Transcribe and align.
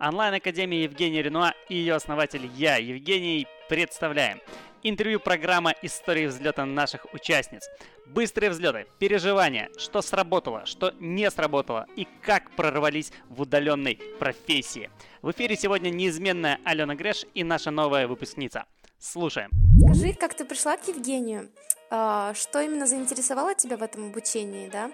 Онлайн-академия 0.00 0.84
Евгения 0.84 1.22
Ренуа 1.22 1.54
и 1.68 1.74
ее 1.74 1.96
основатель 1.96 2.48
я, 2.54 2.76
Евгений, 2.76 3.48
представляем. 3.68 4.40
Интервью 4.84 5.18
программа 5.18 5.74
«Истории 5.82 6.26
взлета 6.26 6.64
наших 6.64 7.12
участниц». 7.12 7.68
Быстрые 8.06 8.50
взлеты, 8.50 8.86
переживания, 9.00 9.70
что 9.76 10.00
сработало, 10.00 10.66
что 10.66 10.94
не 11.00 11.28
сработало 11.32 11.88
и 11.96 12.06
как 12.22 12.52
прорвались 12.52 13.10
в 13.28 13.40
удаленной 13.40 13.98
профессии. 14.20 14.88
В 15.20 15.32
эфире 15.32 15.56
сегодня 15.56 15.90
неизменная 15.90 16.60
Алена 16.62 16.94
Греш 16.94 17.26
и 17.34 17.42
наша 17.42 17.72
новая 17.72 18.06
выпускница. 18.06 18.66
Слушаем. 19.00 19.50
Скажи, 19.84 20.12
как 20.12 20.34
ты 20.34 20.44
пришла 20.44 20.76
к 20.76 20.86
Евгению? 20.86 21.50
А, 21.90 22.34
что 22.34 22.60
именно 22.60 22.86
заинтересовало 22.86 23.56
тебя 23.56 23.76
в 23.76 23.82
этом 23.82 24.10
обучении, 24.10 24.68
да? 24.68 24.92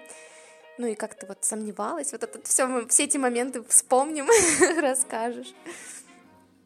Ну 0.77 0.87
и 0.87 0.95
как 0.95 1.15
ты 1.15 1.25
вот 1.25 1.37
сомневалась? 1.41 2.11
Вот 2.11 2.23
это 2.23 2.39
все, 2.43 2.67
мы 2.67 2.87
все 2.87 3.05
эти 3.05 3.17
моменты 3.17 3.63
вспомним, 3.63 4.25
расскажешь. 4.81 5.53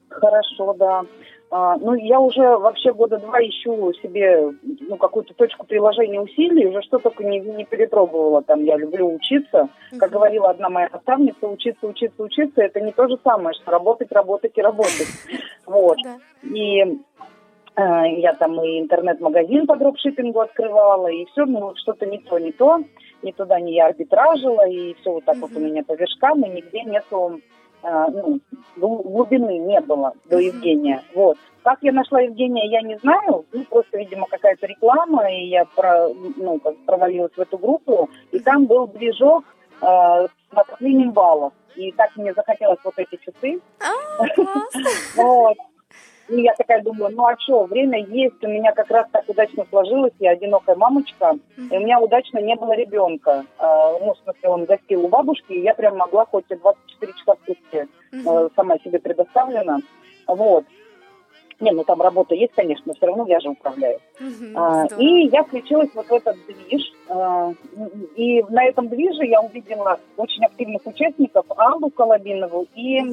Хорошо, 0.10 0.74
да. 0.74 1.06
А, 1.52 1.78
ну, 1.78 1.96
я 1.96 2.20
уже 2.20 2.42
вообще 2.42 2.94
года 2.94 3.18
два 3.18 3.40
ищу 3.42 3.92
себе 4.04 4.54
ну, 4.62 4.98
какую-то 4.98 5.34
точку 5.34 5.66
приложения 5.66 6.22
усилий, 6.22 6.68
уже 6.68 6.82
что 6.84 7.00
только 7.00 7.24
не, 7.24 7.40
не 7.40 7.66
перепробовала. 7.66 8.44
Там 8.44 8.64
я 8.64 8.78
люблю 8.78 9.16
учиться. 9.16 9.70
Как 9.98 10.12
говорила 10.12 10.52
одна 10.52 10.70
моя 10.70 10.90
наставница, 10.92 11.48
учиться, 11.48 11.88
учиться, 11.88 12.22
учиться, 12.22 12.62
это 12.62 12.82
не 12.82 12.92
то 12.92 13.08
же 13.08 13.18
самое, 13.24 13.56
что 13.56 13.72
работать, 13.72 14.12
работать 14.12 14.58
и 14.58 14.62
работать. 14.62 15.08
Вот. 15.66 15.98
И 16.42 17.00
я 17.82 18.34
там 18.34 18.62
и 18.64 18.80
интернет-магазин 18.80 19.68
по 19.68 19.76
дропшиппингу 19.76 20.42
открывала, 20.42 21.08
и 21.08 21.26
все, 21.26 21.46
ну, 21.46 21.74
что-то 21.76 22.06
не 22.06 22.18
то, 22.20 22.40
не 22.40 22.52
то. 22.52 22.84
Ни 23.22 23.32
туда 23.32 23.60
не 23.60 23.74
я 23.74 23.88
арбитражила, 23.88 24.68
и 24.68 24.94
все 24.96 25.12
вот 25.12 25.26
так 25.26 25.38
вот 25.38 25.52
у 25.54 25.60
меня 25.60 25.84
по 25.84 25.94
вершкам, 25.94 26.42
и 26.44 26.50
нигде 26.50 26.84
нету 26.84 27.42
а, 27.82 28.10
ну, 28.10 28.40
глубины 28.76 29.58
не 29.60 29.80
было 29.82 30.14
до 30.30 30.40
Евгения. 30.40 31.02
Вот. 31.14 31.38
Как 31.64 31.80
я 31.82 31.92
нашла 31.92 32.22
Евгения, 32.22 32.70
я 32.70 32.82
не 32.82 32.98
знаю. 32.98 33.46
Ну, 33.52 33.64
просто, 33.66 33.98
видимо, 33.98 34.28
какая-то 34.30 34.66
реклама, 34.66 35.32
и 35.32 35.46
я 35.46 35.66
про, 35.66 36.10
ну, 36.38 36.60
как 36.60 36.78
провалилась 36.86 37.34
в 37.36 37.40
эту 37.40 37.58
группу. 37.58 38.10
И 38.32 38.40
там 38.40 38.66
был 38.66 38.88
движок 38.88 39.44
э, 39.82 39.86
с 39.86 40.54
накоплением 40.54 41.12
баллов. 41.12 41.54
И 41.76 41.92
так 41.94 42.16
мне 42.18 42.34
захотелось 42.34 42.80
вот 42.84 42.96
эти 42.98 43.18
часы. 43.18 43.62
А, 43.80 44.24
вот. 45.16 45.58
И 46.30 46.42
я 46.42 46.54
такая 46.54 46.84
думаю, 46.84 47.16
ну 47.16 47.26
а 47.26 47.36
что, 47.40 47.66
время 47.66 48.04
есть, 48.06 48.44
у 48.44 48.48
меня 48.48 48.72
как 48.72 48.90
раз 48.92 49.08
так 49.12 49.28
удачно 49.28 49.66
сложилось, 49.70 50.14
я 50.20 50.32
одинокая 50.32 50.76
мамочка, 50.76 51.38
и 51.58 51.78
у 51.78 51.80
меня 51.80 52.00
удачно 52.00 52.40
не 52.40 52.56
было 52.56 52.74
ребенка. 52.74 53.46
А, 53.58 53.94
ну, 54.00 54.14
в 54.14 54.18
смысле, 54.24 54.50
он 54.50 54.66
гостил 54.66 55.06
у 55.06 55.08
бабушки, 55.08 55.54
и 55.54 55.62
я 55.62 55.74
прям 55.74 55.98
могла 55.98 56.26
хоть 56.26 56.46
и 56.50 56.56
24 56.56 57.14
часа 57.14 57.34
в 57.34 57.46
сутки 57.46 57.88
э, 58.12 58.50
сама 58.56 58.78
себе 58.80 59.00
предоставлена. 59.00 59.80
Вот. 60.28 60.66
Не, 61.60 61.72
ну 61.72 61.84
там 61.84 62.02
работа 62.02 62.36
есть, 62.36 62.54
конечно, 62.54 62.84
но 62.86 62.94
все 62.94 63.08
равно 63.08 63.26
я 63.28 63.40
же 63.42 63.50
управляю. 63.50 64.00
а, 64.56 64.86
и 64.98 65.28
я 65.28 65.44
включилась 65.44 65.90
вот 65.94 66.08
в 66.08 66.14
этот 66.14 66.38
движ. 66.48 66.82
А, 67.10 67.52
и 68.16 68.44
на 68.44 68.64
этом 68.64 68.88
движе 68.88 69.26
я 69.26 69.42
увидела 69.42 70.00
очень 70.16 70.46
активных 70.46 70.86
участников 70.86 71.46
Аллу 71.50 71.90
Колобинову 71.90 72.68
и 72.76 73.00
а, 73.00 73.04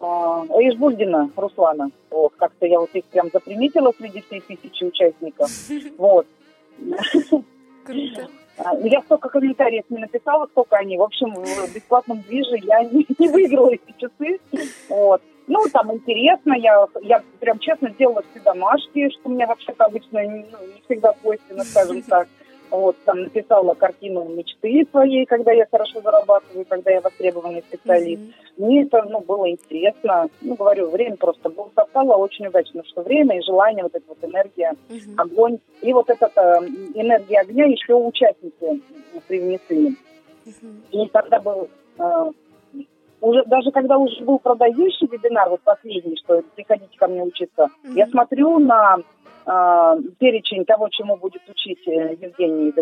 Ишбульдина 0.00 1.30
Руслана. 1.36 1.90
Вот, 2.10 2.32
как-то 2.36 2.66
я 2.66 2.78
вот 2.80 2.90
их 2.94 3.04
прям 3.06 3.30
заприметила 3.32 3.92
среди 3.98 4.22
всей 4.22 4.40
тысячи 4.40 4.84
участников. 4.84 5.50
Вот. 5.98 6.26
Круто. 7.84 8.28
А, 8.58 8.74
ну, 8.74 8.86
я 8.86 9.02
столько 9.02 9.28
комментариев 9.28 9.84
не 9.88 9.98
написала, 9.98 10.46
сколько 10.46 10.76
они. 10.76 10.96
В 10.96 11.02
общем, 11.02 11.34
в 11.34 11.74
бесплатном 11.74 12.22
движе 12.22 12.56
я 12.62 12.82
не, 12.92 13.06
не 13.18 13.28
выиграла 13.28 13.70
эти 13.70 13.94
часы. 13.98 14.40
Вот. 14.88 15.22
Ну, 15.46 15.64
там 15.72 15.92
интересно, 15.94 16.52
я, 16.54 16.86
я 17.00 17.22
прям 17.40 17.58
честно 17.58 17.90
сделала 17.90 18.22
все 18.30 18.40
домашки, 18.40 19.08
что 19.10 19.30
мне 19.30 19.46
вообще-то 19.46 19.84
обычно 19.86 20.22
ну, 20.22 20.66
не 20.66 20.82
всегда 20.84 21.14
свойственно, 21.20 21.64
скажем 21.64 22.02
так. 22.02 22.28
Вот, 22.70 22.96
там 23.04 23.22
написала 23.22 23.74
картину 23.74 24.24
мечты 24.24 24.86
своей, 24.90 25.24
когда 25.24 25.52
я 25.52 25.66
хорошо 25.70 26.00
зарабатываю, 26.00 26.66
когда 26.68 26.90
я 26.90 27.00
востребованный 27.00 27.62
специалист. 27.62 28.22
Mm-hmm. 28.22 28.64
Мне 28.64 28.82
это 28.82 29.02
ну, 29.04 29.20
было 29.20 29.50
интересно. 29.50 30.28
Ну, 30.42 30.54
говорю, 30.54 30.90
время 30.90 31.16
просто 31.16 31.48
было 31.48 31.70
совпало 31.74 32.16
очень 32.16 32.46
удачно, 32.46 32.82
что 32.84 33.02
время 33.02 33.38
и 33.38 33.42
желание, 33.42 33.84
вот 33.84 33.94
эта 33.94 34.04
вот 34.06 34.18
энергия, 34.22 34.74
mm-hmm. 34.88 35.14
огонь. 35.16 35.58
И 35.80 35.92
вот 35.92 36.10
эта 36.10 36.26
э, 36.26 36.66
энергия 36.94 37.40
огня 37.40 37.64
еще 37.64 37.94
участники 37.94 38.82
привнесли. 39.26 39.96
Mm-hmm. 40.44 40.80
И 40.90 41.08
тогда 41.08 41.40
был 41.40 41.68
э, 41.98 42.32
уже 43.20 43.44
даже 43.46 43.70
когда 43.70 43.98
уже 43.98 44.22
был 44.24 44.38
продающий 44.38 45.06
вебинар, 45.06 45.48
вот 45.48 45.60
последний, 45.62 46.16
что 46.16 46.42
приходите 46.54 46.96
ко 46.96 47.08
мне 47.08 47.22
учиться, 47.22 47.68
mm-hmm. 47.82 47.94
я 47.94 48.06
смотрю 48.08 48.58
на 48.58 48.98
перечень 50.18 50.64
того, 50.64 50.88
чему 50.90 51.16
будет 51.16 51.42
учить 51.48 51.86
э, 51.86 52.16
Евгений, 52.20 52.72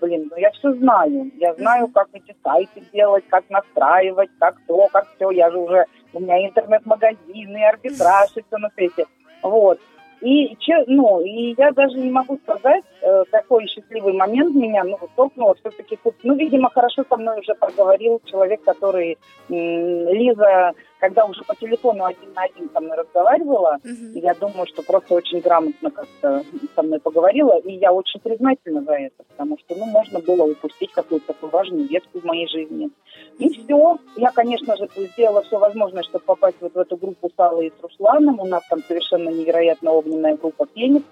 блин, 0.00 0.28
ну 0.30 0.36
я 0.36 0.50
все 0.50 0.72
знаю. 0.74 1.30
Я 1.36 1.54
знаю, 1.54 1.88
как 1.88 2.08
эти 2.12 2.34
сайты 2.42 2.82
делать, 2.92 3.24
как 3.28 3.44
настраивать, 3.48 4.30
как 4.40 4.56
то, 4.66 4.88
как 4.92 5.06
все. 5.14 5.30
Я 5.30 5.50
же 5.50 5.58
уже, 5.58 5.84
у 6.12 6.20
меня 6.20 6.44
интернет-магазины, 6.44 7.64
арбитраж 7.68 8.30
и 8.34 8.42
все 8.42 8.58
на 8.58 8.70
свете. 8.70 9.06
Вот. 9.42 9.78
И, 10.22 10.56
ну, 10.86 11.20
и 11.20 11.54
я 11.58 11.70
даже 11.72 11.96
не 11.98 12.10
могу 12.10 12.38
сказать, 12.38 12.82
э, 13.02 13.24
какой 13.30 13.66
счастливый 13.66 14.14
момент 14.14 14.54
меня 14.56 14.82
ну, 14.82 14.98
столкнуло 15.12 15.54
все-таки. 15.60 15.98
Ну, 16.22 16.34
видимо, 16.34 16.70
хорошо 16.70 17.04
со 17.08 17.16
мной 17.16 17.40
уже 17.40 17.54
поговорил 17.54 18.20
человек, 18.24 18.64
который 18.64 19.18
Лиза 19.48 20.72
когда 20.98 21.24
уже 21.24 21.42
по 21.44 21.54
телефону 21.54 22.04
один 22.04 22.32
на 22.34 22.42
один 22.44 22.70
со 22.72 22.80
мной 22.80 22.96
разговаривала, 22.96 23.78
uh-huh. 23.82 24.18
я 24.18 24.34
думаю, 24.34 24.66
что 24.66 24.82
просто 24.82 25.14
очень 25.14 25.40
грамотно 25.40 25.90
как-то 25.90 26.44
со 26.74 26.82
мной 26.82 27.00
поговорила, 27.00 27.58
и 27.58 27.72
я 27.74 27.92
очень 27.92 28.20
признательна 28.20 28.82
за 28.82 28.92
это, 28.92 29.24
потому 29.28 29.58
что, 29.58 29.74
ну, 29.76 29.86
можно 29.86 30.20
было 30.20 30.44
упустить 30.44 30.92
какую-то 30.92 31.28
такую 31.28 31.50
важную 31.50 31.86
ветку 31.86 32.20
в 32.20 32.24
моей 32.24 32.48
жизни. 32.48 32.90
И 33.38 33.48
все. 33.50 33.98
Я, 34.16 34.30
конечно 34.30 34.76
же, 34.76 34.88
сделала 34.96 35.42
все 35.42 35.58
возможное, 35.58 36.02
чтобы 36.02 36.24
попасть 36.24 36.56
вот 36.60 36.74
в 36.74 36.78
эту 36.78 36.96
группу 36.96 37.28
с 37.28 37.38
Аллой 37.38 37.66
и 37.66 37.72
с 37.78 37.82
Русланом. 37.82 38.40
У 38.40 38.46
нас 38.46 38.62
там 38.68 38.82
совершенно 38.82 39.28
невероятно 39.28 39.92
огненная 39.92 40.36
группа 40.36 40.66
«Феникс», 40.74 41.04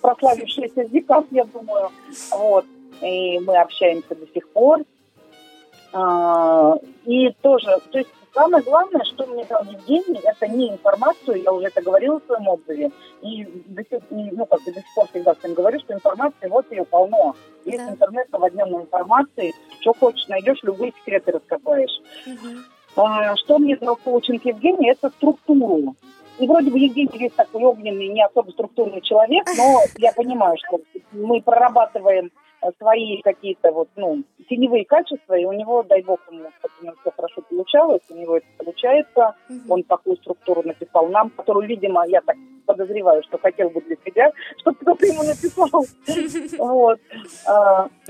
прославившаяся 0.00 0.84
Зикас, 0.84 1.24
я 1.30 1.44
думаю. 1.44 1.90
Вот. 2.30 2.64
И 3.02 3.38
мы 3.40 3.56
общаемся 3.58 4.14
до 4.14 4.26
сих 4.32 4.48
пор. 4.50 4.80
А, 5.92 6.76
и 7.04 7.30
тоже, 7.42 7.78
то 7.90 7.98
есть 7.98 8.10
Самое 8.32 8.62
главное, 8.62 9.04
что 9.04 9.26
мне 9.26 9.44
дал 9.44 9.64
Евгений, 9.64 10.20
это 10.22 10.46
не 10.46 10.70
информацию, 10.70 11.42
я 11.42 11.52
уже 11.52 11.66
это 11.66 11.82
говорила 11.82 12.20
в 12.20 12.26
своем 12.26 12.48
отзыве, 12.48 12.90
и, 13.22 13.46
ну, 14.10 14.46
как 14.46 14.62
бы 14.62 14.72
до 14.72 14.80
сих 14.80 14.94
пор 14.94 15.08
всегда 15.08 15.34
всем 15.34 15.54
говорю, 15.54 15.80
что 15.80 15.94
информации 15.94 16.48
вот 16.48 16.70
ее 16.70 16.84
полно. 16.84 17.34
Есть 17.64 17.84
да. 17.84 17.90
интернет 17.90 18.30
наводненной 18.32 18.82
информации, 18.82 19.52
что 19.80 19.92
хочешь 19.94 20.28
найдешь, 20.28 20.62
любые 20.62 20.92
секреты 20.92 21.32
раскопаешь. 21.32 22.00
Угу. 22.26 23.02
А, 23.02 23.36
что 23.36 23.58
мне 23.58 23.76
дал 23.76 23.96
коучинг 23.96 24.44
Евгений, 24.44 24.90
это 24.90 25.10
структуру. 25.10 25.96
И 26.38 26.46
вроде 26.46 26.70
бы 26.70 26.78
Евгений 26.78 27.18
весь 27.18 27.32
такой 27.32 27.62
огненный, 27.64 28.08
не 28.08 28.24
особо 28.24 28.50
структурный 28.52 29.02
человек, 29.02 29.46
но 29.58 29.82
я 29.98 30.12
понимаю, 30.12 30.56
что 30.56 30.80
мы 31.12 31.42
прорабатываем 31.42 32.30
свои 32.78 33.20
какие-то 33.22 33.72
вот, 33.72 33.88
ну, 33.96 34.22
теневые 34.48 34.84
качества, 34.84 35.34
и 35.34 35.44
у 35.44 35.52
него, 35.52 35.82
дай 35.82 36.02
бог, 36.02 36.20
ему, 36.30 36.50
у 36.80 36.84
него 36.84 36.94
все 37.00 37.10
хорошо 37.10 37.42
получалось, 37.48 38.02
у 38.10 38.14
него 38.14 38.36
это 38.36 38.46
получается. 38.58 39.34
Mm-hmm. 39.48 39.66
Он 39.68 39.82
такую 39.84 40.16
структуру 40.16 40.62
написал 40.64 41.08
нам, 41.08 41.30
которую, 41.30 41.66
видимо, 41.68 42.06
я 42.06 42.20
так 42.20 42.36
подозреваю, 42.66 43.22
что 43.22 43.38
хотел 43.38 43.70
бы 43.70 43.80
для 43.80 43.96
себя, 44.04 44.30
чтобы 44.58 44.76
кто-то 44.80 45.06
ему 45.06 45.22
написал. 45.22 45.84
Вот. 46.58 47.00
А, 47.46 47.88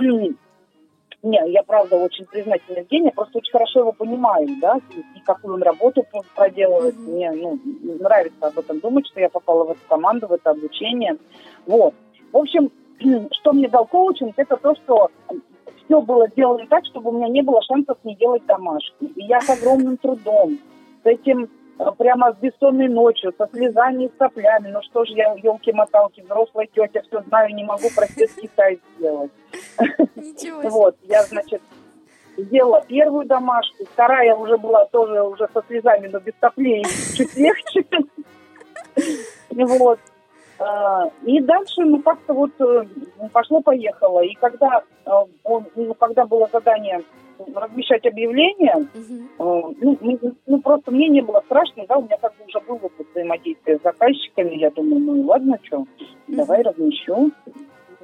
не, 1.22 1.52
я 1.52 1.62
правда 1.62 1.96
очень 1.96 2.24
признательна 2.26 2.78
Евгения, 2.78 3.12
просто 3.12 3.38
очень 3.38 3.52
хорошо 3.52 3.80
его 3.80 3.92
понимаю, 3.92 4.48
да, 4.60 4.80
и 5.14 5.20
какую 5.20 5.54
он 5.54 5.62
работу 5.62 6.04
проделывает. 6.34 6.94
Mm-hmm. 6.96 7.10
Мне 7.10 7.30
ну, 7.32 7.58
нравится 8.00 8.46
об 8.46 8.58
этом 8.58 8.80
думать, 8.80 9.06
что 9.06 9.20
я 9.20 9.28
попала 9.28 9.64
в 9.64 9.70
эту 9.70 9.80
команду, 9.88 10.26
в 10.26 10.32
это 10.32 10.50
обучение. 10.50 11.16
Вот. 11.66 11.94
В 12.32 12.36
общем, 12.36 12.70
что 13.32 13.52
мне 13.52 13.68
дал 13.68 13.86
коучинг, 13.86 14.34
это 14.36 14.56
то, 14.56 14.74
что 14.76 15.10
все 15.84 16.00
было 16.00 16.28
сделано 16.28 16.66
так, 16.68 16.84
чтобы 16.86 17.10
у 17.10 17.12
меня 17.12 17.28
не 17.28 17.42
было 17.42 17.60
шансов 17.62 17.98
не 18.04 18.14
делать 18.14 18.44
домашку. 18.46 19.06
И 19.06 19.24
я 19.24 19.40
с 19.40 19.50
огромным 19.50 19.96
трудом, 19.96 20.58
с 21.02 21.06
этим 21.06 21.48
э, 21.78 21.84
прямо 21.98 22.32
с 22.32 22.36
бессонной 22.36 22.88
ночью, 22.88 23.32
со 23.36 23.48
слезами 23.52 24.04
и 24.04 24.12
соплями. 24.18 24.68
Ну 24.68 24.80
что 24.82 25.04
же 25.04 25.14
я, 25.14 25.34
елки-моталки, 25.34 26.20
взрослая 26.20 26.68
тетя, 26.72 27.02
все 27.02 27.22
знаю, 27.22 27.54
не 27.54 27.64
могу 27.64 27.88
простецкий 27.94 28.50
сайт 28.54 28.80
сделать. 28.98 29.32
Вот, 30.62 30.96
я, 31.02 31.22
значит, 31.24 31.62
сделала 32.36 32.82
первую 32.86 33.26
домашку, 33.26 33.84
вторая 33.92 34.34
уже 34.34 34.56
была 34.58 34.84
тоже 34.86 35.22
уже 35.22 35.48
со 35.52 35.62
слезами, 35.66 36.08
но 36.08 36.20
без 36.20 36.34
соплей, 36.40 36.84
чуть 37.16 37.36
легче. 37.36 37.84
Вот. 39.50 39.98
А, 40.60 41.10
и 41.24 41.40
дальше, 41.40 41.82
ну, 41.84 42.02
как-то 42.02 42.34
вот 42.34 42.50
э, 42.60 42.84
пошло-поехало. 43.32 44.20
И 44.20 44.34
когда, 44.34 44.82
э, 45.06 45.10
он, 45.44 45.66
ну, 45.74 45.94
когда 45.94 46.26
было 46.26 46.48
задание 46.52 47.02
размещать 47.54 48.04
объявления. 48.06 48.76
Угу. 48.76 49.74
Ну, 49.80 50.18
ну, 50.46 50.60
просто 50.60 50.90
мне 50.90 51.08
не 51.08 51.22
было 51.22 51.42
страшно, 51.46 51.86
да, 51.88 51.96
у 51.96 52.02
меня 52.02 52.18
как 52.18 52.36
бы 52.36 52.44
уже 52.44 52.60
был 52.60 52.74
опыт 52.74 53.06
взаимодействия 53.10 53.78
с 53.78 53.82
заказчиками. 53.82 54.56
Я 54.56 54.70
думаю, 54.70 55.00
ну 55.00 55.22
ладно, 55.22 55.58
что, 55.62 55.78
угу. 55.78 55.88
давай 56.28 56.62
размещу. 56.62 57.30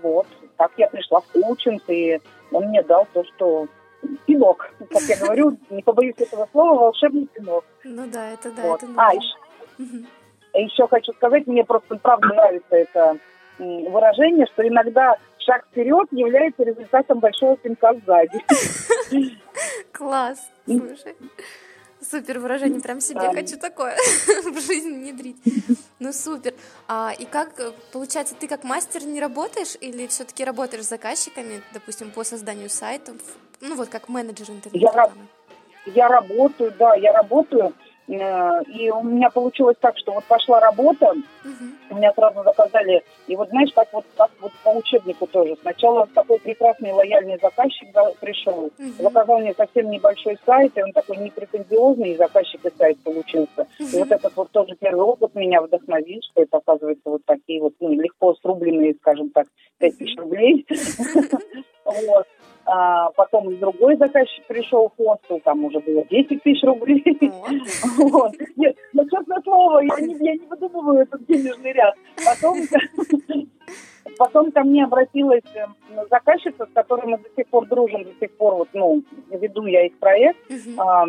Вот. 0.03 0.27
Так 0.57 0.73
я 0.79 0.89
пришла 0.89 1.21
в 1.21 1.27
коучинг, 1.33 1.83
и 1.89 2.19
он 2.51 2.69
мне 2.69 2.83
дал 2.83 3.07
то, 3.13 3.23
что 3.25 3.67
пинок, 4.25 4.71
как 4.91 5.03
я 5.03 5.19
говорю, 5.19 5.59
не 5.69 5.83
побоюсь 5.83 6.17
этого 6.17 6.49
слова, 6.53 6.81
волшебный 6.81 7.27
пинок. 7.27 7.65
Ну 7.85 8.07
да, 8.11 8.31
это 8.33 8.51
да, 8.53 8.63
вот. 8.63 8.83
это 8.83 8.93
А, 8.97 9.13
еще, 9.13 9.37
угу. 9.79 10.07
Еще 10.61 10.87
хочу 10.89 11.13
сказать, 11.13 11.47
мне 11.47 11.65
просто 11.65 11.97
правда 11.97 12.29
нравится 12.29 12.77
это 12.77 13.19
выражение, 13.59 14.47
что 14.53 14.67
иногда 14.67 15.17
шаг 15.39 15.65
вперед 15.71 16.09
является 16.11 16.63
результатом 16.63 17.21
большого 17.21 17.57
пинка 17.57 17.95
сзади. 17.95 18.41
Класс, 19.93 20.51
слушай. 20.67 21.17
Супер 22.03 22.39
выражение, 22.39 22.81
прям 22.81 23.01
себе 23.01 23.21
да. 23.21 23.33
хочу 23.33 23.59
такое 23.59 23.97
в 24.27 24.61
жизнь 24.61 24.95
внедрить. 24.95 25.39
Ну 25.99 26.13
супер. 26.13 26.53
А, 26.87 27.13
и 27.19 27.25
как, 27.25 27.55
получается, 27.93 28.35
ты 28.39 28.47
как 28.47 28.65
мастер 28.65 29.05
не 29.05 29.21
работаешь 29.21 29.77
или 29.81 30.07
все-таки 30.07 30.45
работаешь 30.45 30.85
с 30.85 30.89
заказчиками, 30.89 31.63
допустим, 31.73 32.11
по 32.11 32.23
созданию 32.23 32.69
сайтов, 32.69 33.17
ну 33.61 33.75
вот 33.77 33.89
как 33.89 34.09
менеджер 34.09 34.51
интернета? 34.51 34.93
Я, 35.87 35.93
я 35.95 36.09
работаю, 36.09 36.73
да, 36.79 36.95
я 36.95 37.13
работаю 37.13 37.73
Э, 37.73 37.86
и 38.09 38.91
у 38.91 39.03
меня 39.03 39.31
получилось 39.31 39.77
так, 39.81 39.99
что 39.99 40.13
вот 40.13 40.25
пошла 40.25 40.61
работа, 40.61 41.11
угу. 41.11 41.95
меня 41.97 42.13
сразу 42.13 42.43
заказали, 42.45 43.03
и 43.27 43.35
вот 43.35 43.49
знаешь, 43.49 43.73
как 43.75 43.93
вот, 43.93 44.05
как 44.17 44.31
вот 44.41 44.53
по 44.63 44.71
учебнику 44.71 45.27
тоже. 45.27 45.57
Сначала 45.61 46.07
такой 46.15 46.39
прекрасный 46.39 46.93
лояльный 46.93 47.39
заказчик 47.43 47.89
пришел, 48.21 48.71
угу. 48.79 49.03
заказал 49.03 49.41
мне 49.41 49.55
совсем 49.55 49.91
небольшой 49.91 50.39
сайт, 50.47 50.77
и 50.77 50.83
он 50.83 50.93
такой 50.93 51.17
непретензиозный, 51.17 52.13
и 52.13 52.17
заказчик 52.17 52.65
и 52.65 52.71
сайт 52.77 52.99
получился. 53.03 53.67
Угу. 53.81 53.89
И 53.93 53.99
вот 53.99 54.11
этот 54.13 54.37
вот 54.37 54.51
тоже 54.53 54.77
первый 54.79 55.05
опыт 55.05 55.35
меня 55.35 55.61
вдохновил, 55.61 56.21
что 56.31 56.43
это 56.43 56.59
оказывается 56.59 57.11
вот 57.11 57.25
такие 57.25 57.61
вот 57.61 57.75
ну, 57.81 57.93
легко 57.93 58.35
срубленные, 58.35 58.95
скажем 59.01 59.31
так, 59.31 59.47
5 59.79 59.99
тысяч 59.99 60.17
рублей. 60.17 60.67
А 62.69 63.11
потом 63.13 63.57
другой 63.59 63.97
заказчик 63.97 64.45
пришел 64.47 64.89
в 64.89 64.97
хостел, 64.97 65.41
там 65.45 65.65
уже 65.65 65.79
было 65.79 66.05
10 66.11 66.43
тысяч 66.43 66.63
рублей. 66.65 67.05
Вот. 67.97 68.33
Нет, 68.57 68.77
ну, 68.93 69.09
честное 69.09 69.41
слово, 69.43 69.81
я 69.81 70.01
не, 70.01 70.15
я 70.15 70.33
не 70.33 70.47
выдумываю 70.47 71.03
этот 71.03 71.25
денежный 71.27 71.73
ряд. 71.73 71.95
Потом, 72.25 72.59
потом 74.19 74.53
ко 74.53 74.63
мне 74.65 74.85
обратилась 74.85 75.45
э, 75.55 75.67
заказчица, 76.11 76.67
с 76.67 76.73
которой 76.75 77.07
мы 77.07 77.19
до 77.19 77.29
сих 77.37 77.47
пор 77.49 77.67
дружим, 77.67 78.05
до 78.05 78.13
сих 78.21 78.37
пор 78.37 78.55
вот, 78.55 78.69
ну, 78.73 79.03
веду 79.31 79.67
я 79.67 79.87
их 79.87 79.99
проект. 79.99 80.39
А, 80.77 81.07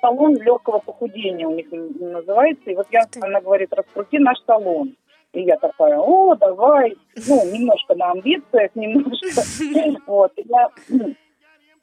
салон 0.00 0.36
легкого 0.36 0.80
похудения 0.80 1.46
у 1.46 1.54
них 1.54 1.66
называется. 1.70 2.70
И 2.70 2.74
вот 2.74 2.86
я, 2.90 3.02
она 3.20 3.40
говорит, 3.40 3.72
раскрути 3.72 4.18
наш 4.18 4.38
салон. 4.46 4.96
И 5.32 5.42
я 5.42 5.56
такая, 5.56 5.98
о, 5.98 6.34
давай, 6.34 6.96
ну, 7.28 7.44
немножко 7.52 7.94
на 7.94 8.10
амбициях, 8.10 8.74
немножко. 8.74 9.42
Вот, 10.06 10.32
и 10.36 10.44
я 10.48 10.68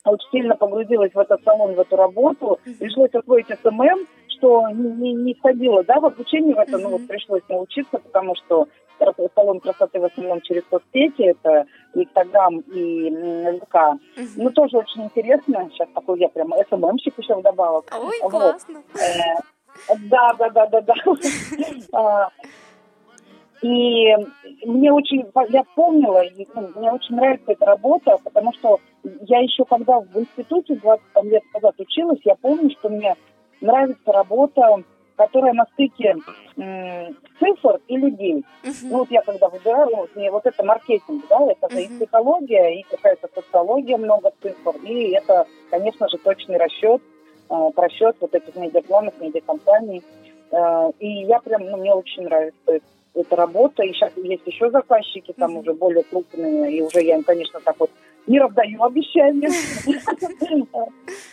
очень 0.06 0.30
сильно 0.32 0.56
погрузилась 0.56 1.14
в 1.14 1.20
этот 1.20 1.44
салон, 1.44 1.76
в 1.76 1.80
эту 1.80 1.96
работу. 1.96 2.60
Пришлось 2.80 3.14
освоить 3.14 3.48
SMM, 3.48 4.08
что 4.38 4.70
не, 4.70 5.14
не 5.14 5.34
входило, 5.34 5.84
да, 5.84 6.00
в 6.00 6.06
обучение 6.06 6.56
в 6.56 6.60
это, 6.60 6.78
ну, 6.78 6.90
вот 6.90 7.08
пришлось 7.08 7.42
научиться, 7.50 8.00
потому 8.00 8.36
что 8.36 8.68
салон 9.36 9.60
красоты 9.60 10.00
в 10.00 10.06
основном 10.06 10.42
через 10.42 10.64
соцсети, 10.70 11.22
это 11.22 11.66
Инстаграм 11.94 12.60
и 12.60 13.60
ВК. 13.62 14.00
Ну, 14.36 14.50
тоже 14.52 14.78
очень 14.78 15.04
интересно. 15.04 15.70
Сейчас 15.72 15.88
такой 15.94 16.20
я 16.20 16.30
прям 16.30 16.52
SMM 16.70 16.86
щик 16.86 17.18
еще 17.18 17.36
вдобавок. 17.36 17.86
Ой, 17.98 18.20
классно. 18.30 18.82
Э, 18.96 19.94
да, 20.10 20.34
да, 20.38 20.50
да, 20.50 20.68
да, 20.68 20.82
да. 20.82 22.32
И 23.62 24.16
мне 24.66 24.92
очень, 24.92 25.26
я 25.50 25.64
помнила, 25.76 26.24
ну, 26.56 26.70
мне 26.76 26.92
очень 26.92 27.16
нравится 27.16 27.52
эта 27.52 27.66
работа, 27.66 28.18
потому 28.24 28.54
что 28.54 28.80
я 29.22 29.40
еще 29.40 29.66
когда 29.66 30.00
в 30.00 30.16
институте 30.16 30.76
20 30.76 31.04
лет 31.24 31.44
назад 31.54 31.76
училась, 31.80 32.20
я 32.24 32.36
помню, 32.36 32.70
что 32.72 32.90
мне 32.90 33.16
нравится 33.62 34.12
работа, 34.12 34.84
которая 35.16 35.54
на 35.54 35.66
стыке 35.74 36.16
м, 36.58 37.18
цифр 37.40 37.80
и 37.88 37.98
людей. 37.98 38.46
Uh-huh. 38.64 38.74
Ну 38.84 38.98
вот 39.00 39.12
я 39.12 39.22
когда 39.24 39.50
выбираю, 39.50 39.96
вот, 39.96 40.16
мне 40.16 40.30
вот 40.30 40.46
это 40.46 40.64
маркетинг, 40.64 41.26
да, 41.28 41.40
это 41.50 41.66
uh-huh. 41.68 41.82
и 41.82 41.88
психология, 41.88 42.80
и 42.80 42.84
какая-то 42.84 43.28
социология, 43.34 43.98
много 43.98 44.32
цифр, 44.42 44.76
и 44.84 45.12
это, 45.14 45.48
конечно 45.72 46.08
же, 46.08 46.18
точный 46.20 46.58
расчет, 46.58 47.02
э, 47.50 47.70
просчет 47.76 48.16
вот 48.20 48.36
этих 48.36 48.56
медиапланов, 48.56 49.20
медиакомпаний. 49.20 50.04
Э, 50.52 50.92
и 51.00 51.24
я 51.24 51.40
прям, 51.40 51.66
ну, 51.66 51.78
мне 51.78 51.94
очень 51.94 52.24
нравится 52.24 52.80
эта 53.18 53.36
работа. 53.36 53.84
И 53.84 53.94
сейчас 53.94 54.12
есть 54.18 54.44
еще 54.46 54.70
заказчики, 54.70 55.34
там 55.38 55.56
mm-hmm. 55.56 55.60
уже 55.62 55.74
более 55.74 56.04
крупные, 56.04 56.78
и 56.78 56.82
уже 56.82 57.02
я 57.02 57.16
им, 57.16 57.24
конечно, 57.24 57.60
так 57.60 57.80
вот 57.80 57.92
не 58.28 58.40
раздаю 58.40 58.84
обещания. 58.84 59.50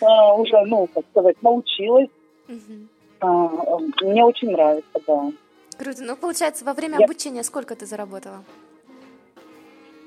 А, 0.01 0.35
уже, 0.35 0.61
ну, 0.67 0.89
как 0.95 1.05
сказать, 1.11 1.37
научилась. 1.43 2.09
А, 3.21 3.49
мне 4.03 4.25
очень 4.25 4.51
нравится, 4.51 5.01
да. 5.07 5.33
Круто. 5.79 6.03
Ну, 6.03 6.17
получается, 6.17 6.65
во 6.65 6.73
время 6.73 6.99
обучения 6.99 7.43
сколько 7.43 7.75
ты 7.75 7.87
заработала? 7.87 8.45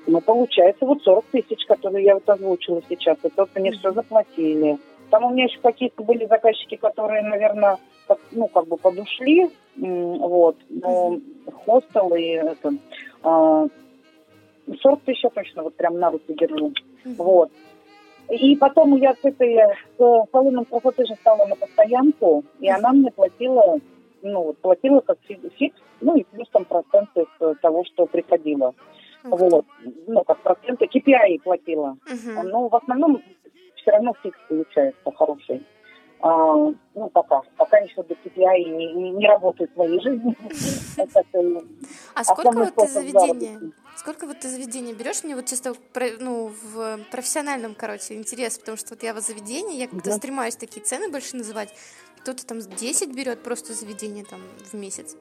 Ну, 0.06 0.20
получается, 0.22 0.86
вот 0.86 1.02
40 1.02 1.24
тысяч, 1.26 1.66
которые 1.66 2.04
я 2.04 2.14
вот 2.14 2.28
озвучила 2.28 2.80
сейчас. 2.88 3.18
Это 3.22 3.42
вот 3.42 3.50
мне 3.54 3.72
все 3.72 3.92
заплатили. 3.92 4.78
Там 5.10 5.24
у 5.24 5.30
меня 5.30 5.44
еще 5.44 5.58
какие-то 5.60 6.02
были 6.02 6.26
заказчики, 6.26 6.76
которые, 6.76 7.22
наверное, 7.22 7.78
ну, 8.32 8.48
как 8.48 8.66
бы 8.66 8.76
подушли, 8.78 9.50
вот, 9.78 10.56
но 10.68 11.20
хостел 11.64 12.14
и 12.14 12.24
это, 12.24 12.72
40 13.22 13.22
а, 13.22 13.68
тысяч 15.04 15.24
я 15.24 15.30
точно 15.30 15.62
вот 15.62 15.74
прям 15.74 15.98
на 15.98 16.10
руки 16.10 16.34
держу, 16.34 16.72
вот. 17.04 17.50
И 18.30 18.56
потом 18.56 18.96
я 18.96 19.14
с 19.14 19.24
этой 19.24 19.56
с 19.96 20.26
салоном 20.30 20.66
красоты 20.66 21.06
же 21.06 21.14
стала 21.14 21.46
на 21.46 21.56
постоянку, 21.56 22.44
и 22.60 22.68
она 22.68 22.92
мне 22.92 23.10
платила, 23.10 23.78
ну, 24.20 24.52
платила 24.60 25.00
как 25.00 25.18
фикс, 25.56 25.76
ну, 26.02 26.16
и 26.16 26.24
плюс 26.24 26.48
там 26.50 26.64
проценты 26.66 27.24
того, 27.62 27.84
что 27.84 28.06
приходило. 28.06 28.74
Вот, 29.24 29.64
ну, 30.06 30.24
как 30.24 30.38
проценты, 30.42 30.86
KPI 30.86 31.40
платила. 31.42 31.96
Uh-huh. 32.06 32.42
Ну, 32.44 32.68
в 32.68 32.76
основном 32.76 33.22
все 33.76 33.90
равно 33.90 34.14
фикс 34.22 34.38
получается 34.48 35.10
хороший. 35.16 35.62
А, 36.20 36.54
ну, 36.94 37.10
пока. 37.12 37.42
Пока 37.56 37.78
еще 37.78 38.02
до 38.02 38.14
KPI 38.14 38.64
не, 38.64 38.92
не, 38.94 39.10
не 39.10 39.28
работает 39.28 39.70
в 39.72 39.76
моей 39.76 40.00
жизни. 40.00 40.36
А 42.14 42.24
сколько 42.24 42.58
вот 42.58 42.74
ты 42.74 42.88
заведения? 42.88 43.60
Сколько 43.96 44.26
вот 44.26 44.40
ты 44.40 44.48
заведения 44.48 44.94
берешь? 44.94 45.22
Мне 45.22 45.36
вот 45.36 45.46
чисто 45.46 45.74
ну, 46.18 46.52
в 46.72 46.98
профессиональном, 47.10 47.74
короче, 47.76 48.14
интерес, 48.14 48.58
потому 48.58 48.76
что 48.76 48.90
вот 48.90 49.02
я 49.04 49.14
в 49.14 49.20
заведении, 49.20 49.78
я 49.78 49.86
когда 49.86 50.10
стремаюсь 50.12 50.56
такие 50.56 50.84
цены 50.84 51.08
больше 51.08 51.36
называть, 51.36 51.72
кто-то 52.20 52.44
там 52.44 52.60
10 52.60 53.14
берет 53.14 53.42
просто 53.42 53.74
заведение 53.74 54.24
там 54.24 54.40
в 54.72 54.74
месяц. 54.74 55.16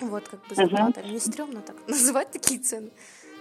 Вот 0.00 0.28
как 0.28 0.46
бы 0.46 0.54
зарплата. 0.54 1.00
Мне 1.00 1.20
стрёмно 1.20 1.60
так 1.60 1.76
называть 1.86 2.30
такие 2.30 2.60
цены. 2.60 2.90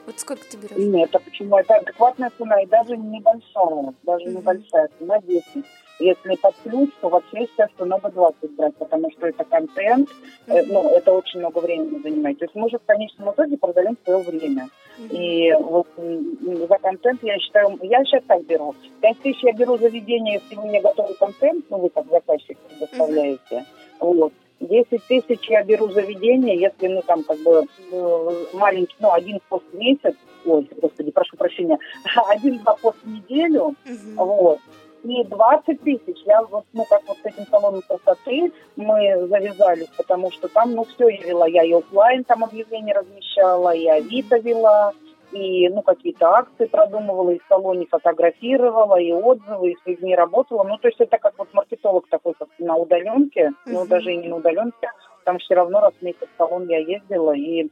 Вот 0.05 0.19
сколько 0.19 0.43
ты 0.45 0.57
берешь? 0.57 0.77
Нет, 0.77 1.13
а 1.13 1.19
почему? 1.19 1.57
Это 1.57 1.75
адекватная 1.75 2.31
цена, 2.37 2.61
и 2.61 2.65
даже 2.65 2.95
небольшая, 2.95 3.93
даже 4.03 4.25
небольшая 4.25 4.89
цена 4.97 5.19
10. 5.19 5.65
Если 5.99 6.35
под 6.35 6.55
плюс, 6.57 6.89
то 7.01 7.09
вообще, 7.09 7.41
естественно, 7.41 7.97
надо 7.97 8.09
20 8.09 8.55
брать, 8.55 8.75
потому 8.75 9.11
что 9.11 9.27
это 9.27 9.43
контент, 9.43 10.09
mm-hmm. 10.47 10.65
ну, 10.67 10.89
это 10.89 11.11
очень 11.11 11.39
много 11.39 11.59
времени 11.59 11.99
занимает. 12.01 12.37
То 12.37 12.45
есть 12.45 12.55
мы 12.55 12.69
же 12.69 12.77
в 12.77 12.85
конечном 12.85 13.31
итоге 13.31 13.57
продаем 13.57 13.97
свое 14.03 14.19
время. 14.19 14.69
И 15.11 15.53
вот 15.59 15.87
за 15.97 16.77
контент 16.79 17.21
я 17.23 17.37
считаю, 17.39 17.77
я 17.83 18.03
сейчас 18.03 18.23
так 18.27 18.43
беру. 18.45 18.75
5 19.01 19.19
тысяч 19.19 19.43
я 19.43 19.53
беру 19.53 19.77
заведение, 19.77 20.35
если 20.41 20.55
вы 20.55 20.67
мне 20.67 20.81
готовый 20.81 21.15
контент, 21.15 21.65
ну, 21.69 21.77
вы 21.77 21.89
как 21.89 22.07
заказчик 22.09 22.57
предоставляете. 22.57 23.65
Вот. 23.99 24.33
10 24.59 25.03
тысяч 25.07 25.49
я 25.49 25.63
беру 25.63 25.89
заведение, 25.89 26.59
если, 26.59 26.87
ну, 26.87 27.01
там, 27.05 27.23
как 27.23 27.37
бы, 27.39 27.67
э, 27.91 28.45
маленький, 28.53 28.95
ну, 28.99 29.11
один 29.11 29.39
пост 29.49 29.65
в 29.71 29.77
месяц, 29.77 30.15
ой, 30.45 30.67
господи, 30.81 31.11
прошу 31.11 31.37
прощения, 31.37 31.77
один-два 32.27 32.75
пост 32.75 32.97
в 33.03 33.07
неделю, 33.07 33.75
uh-huh. 33.85 34.25
вот, 34.25 34.59
и 35.03 35.23
20 35.23 35.81
тысяч, 35.81 36.17
я 36.25 36.41
вот, 36.43 36.65
ну, 36.73 36.85
как 36.89 37.01
вот 37.07 37.17
с 37.17 37.25
этим 37.25 37.45
салоном 37.47 37.81
красоты 37.87 38.51
мы 38.75 39.27
завязались, 39.27 39.89
потому 39.97 40.31
что 40.31 40.47
там, 40.47 40.73
ну, 40.73 40.83
все 40.85 41.09
я 41.09 41.21
вела, 41.23 41.47
я 41.47 41.63
и 41.63 41.73
офлайн 41.73 42.23
там 42.23 42.43
объявления 42.43 42.93
размещала, 42.93 43.73
и 43.73 43.87
Авито 43.87 44.37
вела, 44.37 44.93
и 45.31 45.67
ну, 45.69 45.81
какие-то 45.81 46.27
акции 46.29 46.65
продумывала, 46.65 47.31
и 47.31 47.39
в 47.39 47.45
салоне 47.47 47.85
фотографировала, 47.85 48.99
и 48.99 49.11
отзывы, 49.11 49.71
и 49.71 49.75
с 49.75 49.85
людьми 49.85 50.15
работала. 50.15 50.63
Ну, 50.63 50.77
то 50.77 50.87
есть 50.87 50.99
это 50.99 51.17
как 51.17 51.37
вот 51.37 51.53
маркетолог 51.53 52.07
такой, 52.09 52.33
как 52.33 52.47
на 52.59 52.75
удаленке, 52.75 53.49
uh-huh. 53.49 53.53
ну, 53.65 53.85
даже 53.85 54.13
и 54.13 54.17
не 54.17 54.27
на 54.29 54.37
удаленке, 54.37 54.89
там 55.25 55.39
все 55.39 55.55
равно 55.55 55.81
раз 55.81 55.93
в 55.99 56.01
месяц 56.01 56.27
в 56.33 56.37
салон 56.37 56.67
я 56.69 56.79
ездила, 56.79 57.35
и 57.35 57.69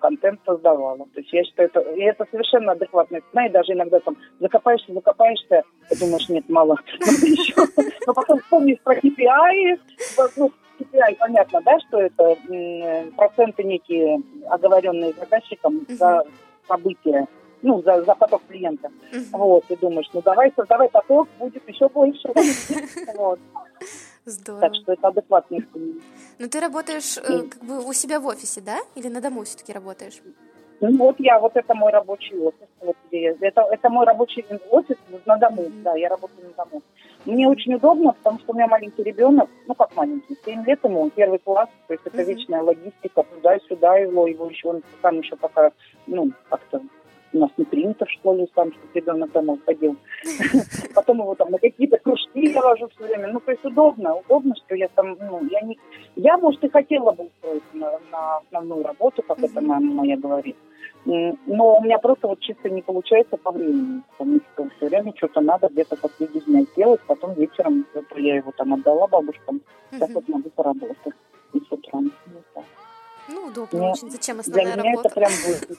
контент 0.00 0.40
создавала. 0.44 1.06
То 1.14 1.20
есть 1.20 1.32
я 1.32 1.44
считаю, 1.44 1.68
это, 1.68 1.80
и 1.80 2.02
это 2.02 2.26
совершенно 2.30 2.72
адекватная 2.72 3.22
цена, 3.30 3.46
и 3.46 3.50
даже 3.50 3.72
иногда 3.72 4.00
там 4.00 4.16
закопаешься, 4.40 4.92
закопаешься, 4.92 5.62
и 5.90 5.96
думаешь, 5.96 6.28
нет, 6.28 6.48
мало, 6.48 6.76
еще. 6.98 7.54
Но 8.06 8.14
потом 8.14 8.40
вспомнишь 8.40 8.78
про 8.82 8.94
KPI, 8.94 9.78
ну, 10.36 10.52
KPI, 10.80 11.16
понятно, 11.18 11.60
да, 11.62 11.78
что 11.80 12.00
это 12.00 12.36
проценты 13.16 13.64
некие, 13.64 14.20
оговоренные 14.48 15.12
заказчиком 15.12 15.86
за 15.88 16.22
события, 16.66 17.26
ну, 17.62 17.82
за, 17.82 18.02
за 18.02 18.14
поток 18.14 18.42
клиентов. 18.48 18.92
Вот, 19.32 19.64
и 19.68 19.76
думаешь, 19.76 20.08
ну, 20.12 20.22
давай, 20.22 20.52
создавай 20.56 20.88
поток, 20.88 21.28
будет 21.38 21.68
еще 21.68 21.88
больше. 21.88 22.28
Вот. 23.16 23.40
Здорово. 24.28 24.60
Так 24.60 24.74
что 24.74 24.92
это 24.92 25.08
адекватный 25.08 25.66
Но 26.38 26.48
ты 26.48 26.60
работаешь 26.60 27.16
э, 27.16 27.48
как 27.48 27.64
бы 27.64 27.82
у 27.82 27.92
себя 27.94 28.20
в 28.20 28.26
офисе, 28.26 28.60
да? 28.60 28.78
Или 28.94 29.08
на 29.08 29.20
дому 29.20 29.44
все-таки 29.44 29.72
работаешь? 29.72 30.20
Ну 30.80 30.96
вот 30.98 31.16
я, 31.18 31.40
вот 31.40 31.56
это 31.56 31.74
мой 31.74 31.90
рабочий 31.90 32.38
офис, 32.38 32.68
вот 32.80 32.96
где 33.08 33.22
я. 33.22 33.34
Это, 33.40 33.62
это 33.62 33.88
мой 33.88 34.04
рабочий 34.04 34.44
офис 34.70 34.96
на 35.26 35.36
дому, 35.36 35.62
mm-hmm. 35.62 35.82
да, 35.82 35.96
я 35.96 36.08
работаю 36.08 36.48
на 36.48 36.64
дому. 36.64 36.82
Мне 37.24 37.48
очень 37.48 37.74
удобно, 37.74 38.12
потому 38.12 38.38
что 38.38 38.52
у 38.52 38.54
меня 38.54 38.68
маленький 38.68 39.02
ребенок, 39.02 39.48
ну 39.66 39.74
как 39.74 39.96
маленький, 39.96 40.36
7 40.44 40.64
лет 40.64 40.84
ему, 40.84 41.00
он 41.00 41.10
первый 41.10 41.40
класс, 41.40 41.68
то 41.88 41.94
есть 41.94 42.06
это 42.06 42.18
mm-hmm. 42.18 42.24
вечная 42.24 42.62
логистика, 42.62 43.22
туда-сюда 43.22 43.96
его, 43.98 44.28
его 44.28 44.46
еще, 44.46 44.68
он 44.68 44.82
там 45.02 45.18
еще 45.18 45.36
пока, 45.36 45.72
ну, 46.06 46.30
как-то 46.48 46.80
у 47.32 47.38
нас 47.38 47.50
не 47.56 47.64
принято 47.64 48.04
в 48.04 48.10
школе 48.10 48.46
сам, 48.54 48.72
чтобы 48.72 48.88
ребенок 48.94 49.32
домой 49.32 49.58
ходил. 49.66 49.96
Потом 50.98 51.20
его 51.20 51.36
там 51.36 51.52
на 51.52 51.58
какие-то 51.58 51.96
кружки 51.98 52.52
я 52.52 52.60
вожу 52.60 52.88
все 52.88 53.04
время. 53.06 53.28
Ну, 53.28 53.38
то 53.38 53.52
есть 53.52 53.64
удобно, 53.64 54.16
удобно, 54.16 54.56
что 54.56 54.74
я 54.74 54.88
там, 54.88 55.16
ну, 55.20 55.46
я 55.48 55.60
не... 55.60 55.78
Я, 56.16 56.36
может, 56.38 56.64
и 56.64 56.68
хотела 56.68 57.12
бы 57.12 57.26
устроиться 57.26 57.68
на, 57.74 57.92
на 58.10 58.38
основную 58.38 58.84
работу, 58.84 59.22
как 59.22 59.38
это 59.38 59.60
мама 59.60 59.94
моя 59.94 60.16
говорит. 60.16 60.56
Но 61.04 61.76
у 61.78 61.84
меня 61.84 61.98
просто 61.98 62.26
вот 62.26 62.40
чисто 62.40 62.68
не 62.68 62.82
получается 62.82 63.36
по 63.36 63.52
времени, 63.52 64.02
потому 64.10 64.40
что 64.40 64.68
все 64.76 64.88
время 64.88 65.12
что-то 65.16 65.40
надо 65.40 65.68
где-то 65.68 65.94
посреди 65.96 66.40
дня 66.40 66.62
сделать, 66.72 67.00
потом 67.06 67.34
вечером 67.34 67.86
я 68.16 68.34
его 68.34 68.50
там 68.56 68.74
отдала 68.74 69.06
бабушкам, 69.06 69.60
сейчас 69.92 70.10
вот 70.10 70.28
могу 70.28 70.50
поработать 70.50 71.14
и 71.52 71.60
с 71.60 71.70
утра. 71.70 72.00
Ну, 73.28 73.46
удобно 73.46 73.90
очень. 73.90 74.10
Зачем 74.10 74.40
основная 74.40 74.74
работа? 74.74 74.82
Для 74.82 74.90
меня 74.90 75.00
это 75.00 75.14
прям 75.14 75.30
будет. 75.46 75.78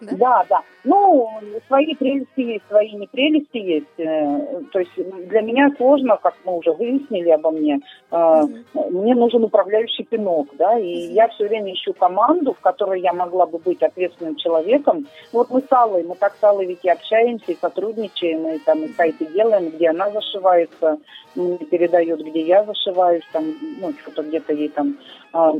Да? 0.00 0.16
да, 0.16 0.46
да. 0.48 0.62
Ну, 0.84 1.28
свои 1.66 1.94
прелести 1.94 2.40
есть, 2.40 2.64
свои 2.68 2.92
непрелести 2.92 3.58
есть. 3.58 3.98
Э, 3.98 4.62
то 4.72 4.78
есть 4.78 4.92
для 5.28 5.42
меня 5.42 5.70
сложно, 5.76 6.16
как 6.16 6.34
мы 6.44 6.56
уже 6.56 6.72
выяснили 6.72 7.30
обо 7.30 7.50
мне, 7.50 7.80
mm 8.10 8.64
мне 8.90 9.14
нужен 9.14 9.44
управляющий 9.44 10.04
пинок, 10.04 10.48
да, 10.56 10.78
и 10.78 11.08
mm 11.08 11.12
я 11.12 11.28
все 11.28 11.48
время 11.48 11.72
ищу 11.72 11.92
команду, 11.92 12.54
в 12.54 12.60
которой 12.60 13.00
я 13.00 13.12
могла 13.12 13.46
бы 13.46 13.58
быть 13.58 13.82
ответственным 13.82 14.36
человеком. 14.36 15.06
Вот 15.32 15.50
мы 15.50 15.60
с 15.60 15.72
Аллой, 15.72 16.02
мы 16.02 16.14
так 16.14 16.34
с 16.40 16.44
Аллой 16.44 16.66
ведь 16.66 16.84
и 16.84 16.90
общаемся, 16.90 17.52
и 17.52 17.58
сотрудничаем, 17.60 18.48
и 18.48 18.58
там 18.58 18.84
и 18.84 18.88
сайты 18.94 19.26
делаем, 19.26 19.70
где 19.70 19.90
она 19.90 20.10
зашивается, 20.10 20.98
передает, 21.34 22.20
где 22.24 22.40
я 22.40 22.64
зашиваюсь, 22.64 23.24
там, 23.32 23.44
ну, 23.80 23.92
что-то 24.00 24.22
где-то 24.22 24.52
ей 24.52 24.68
там 24.68 24.96
а, 25.32 25.52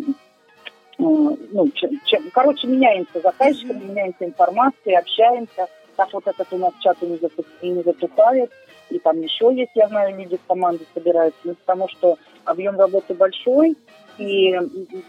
ну, 1.00 1.69
чем, 1.75 2.00
чем, 2.04 2.30
короче, 2.33 2.66
меняемся 2.66 3.21
заказчиками, 3.21 3.85
меняемся 3.85 4.25
информацией, 4.25 4.97
общаемся. 4.97 5.69
Так 5.97 6.12
вот 6.12 6.26
этот 6.26 6.47
у 6.52 6.59
нас 6.59 6.73
чат 6.80 7.00
не, 7.02 7.16
затух, 7.16 7.47
не 7.62 7.83
затухает. 7.83 8.50
И 8.90 8.99
там 8.99 9.21
еще 9.21 9.54
есть, 9.54 9.73
я 9.75 9.88
знаю, 9.88 10.16
люди 10.16 10.37
в 10.37 10.47
команде 10.47 10.85
собираются, 10.95 11.40
ну, 11.45 11.54
потому 11.54 11.88
что 11.88 12.16
объем 12.45 12.78
работы 12.78 13.14
большой, 13.14 13.76
и 14.19 14.52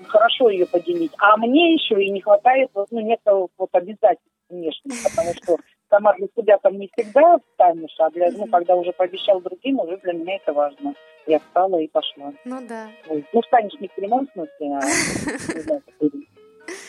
хорошо 0.08 0.50
ее 0.50 0.66
поделить. 0.66 1.12
А 1.18 1.36
мне 1.38 1.74
еще 1.74 2.02
и 2.02 2.12
не 2.12 2.22
хватает 2.22 2.70
вот, 2.74 2.88
ну, 2.92 3.02
некого 3.02 3.50
вот 3.58 3.70
обязательств 3.74 4.28
внешних, 4.50 4.94
потому 5.04 5.34
что 5.34 5.58
сама 5.90 6.14
для 6.14 6.28
себя 6.36 6.58
там 6.60 6.78
не 6.78 6.90
всегда 6.96 7.38
встанешь, 7.40 7.96
а 8.00 8.10
для, 8.12 8.32
ну, 8.32 8.46
когда 8.48 8.76
уже 8.76 8.92
пообещал 8.92 9.42
другим, 9.42 9.80
уже 9.80 9.98
для 9.98 10.14
меня 10.14 10.36
это 10.36 10.54
важно. 10.54 10.94
Я 11.28 11.40
встала 11.40 11.78
и 11.78 11.88
пошла. 11.88 12.34
Ну 12.46 12.68
да. 12.68 12.90
Ну, 13.08 13.42
встанешь 13.42 13.80
не 13.80 13.88
в 13.88 13.94
прямом 13.94 14.28
смысле, 14.34 14.78
а 14.78 14.82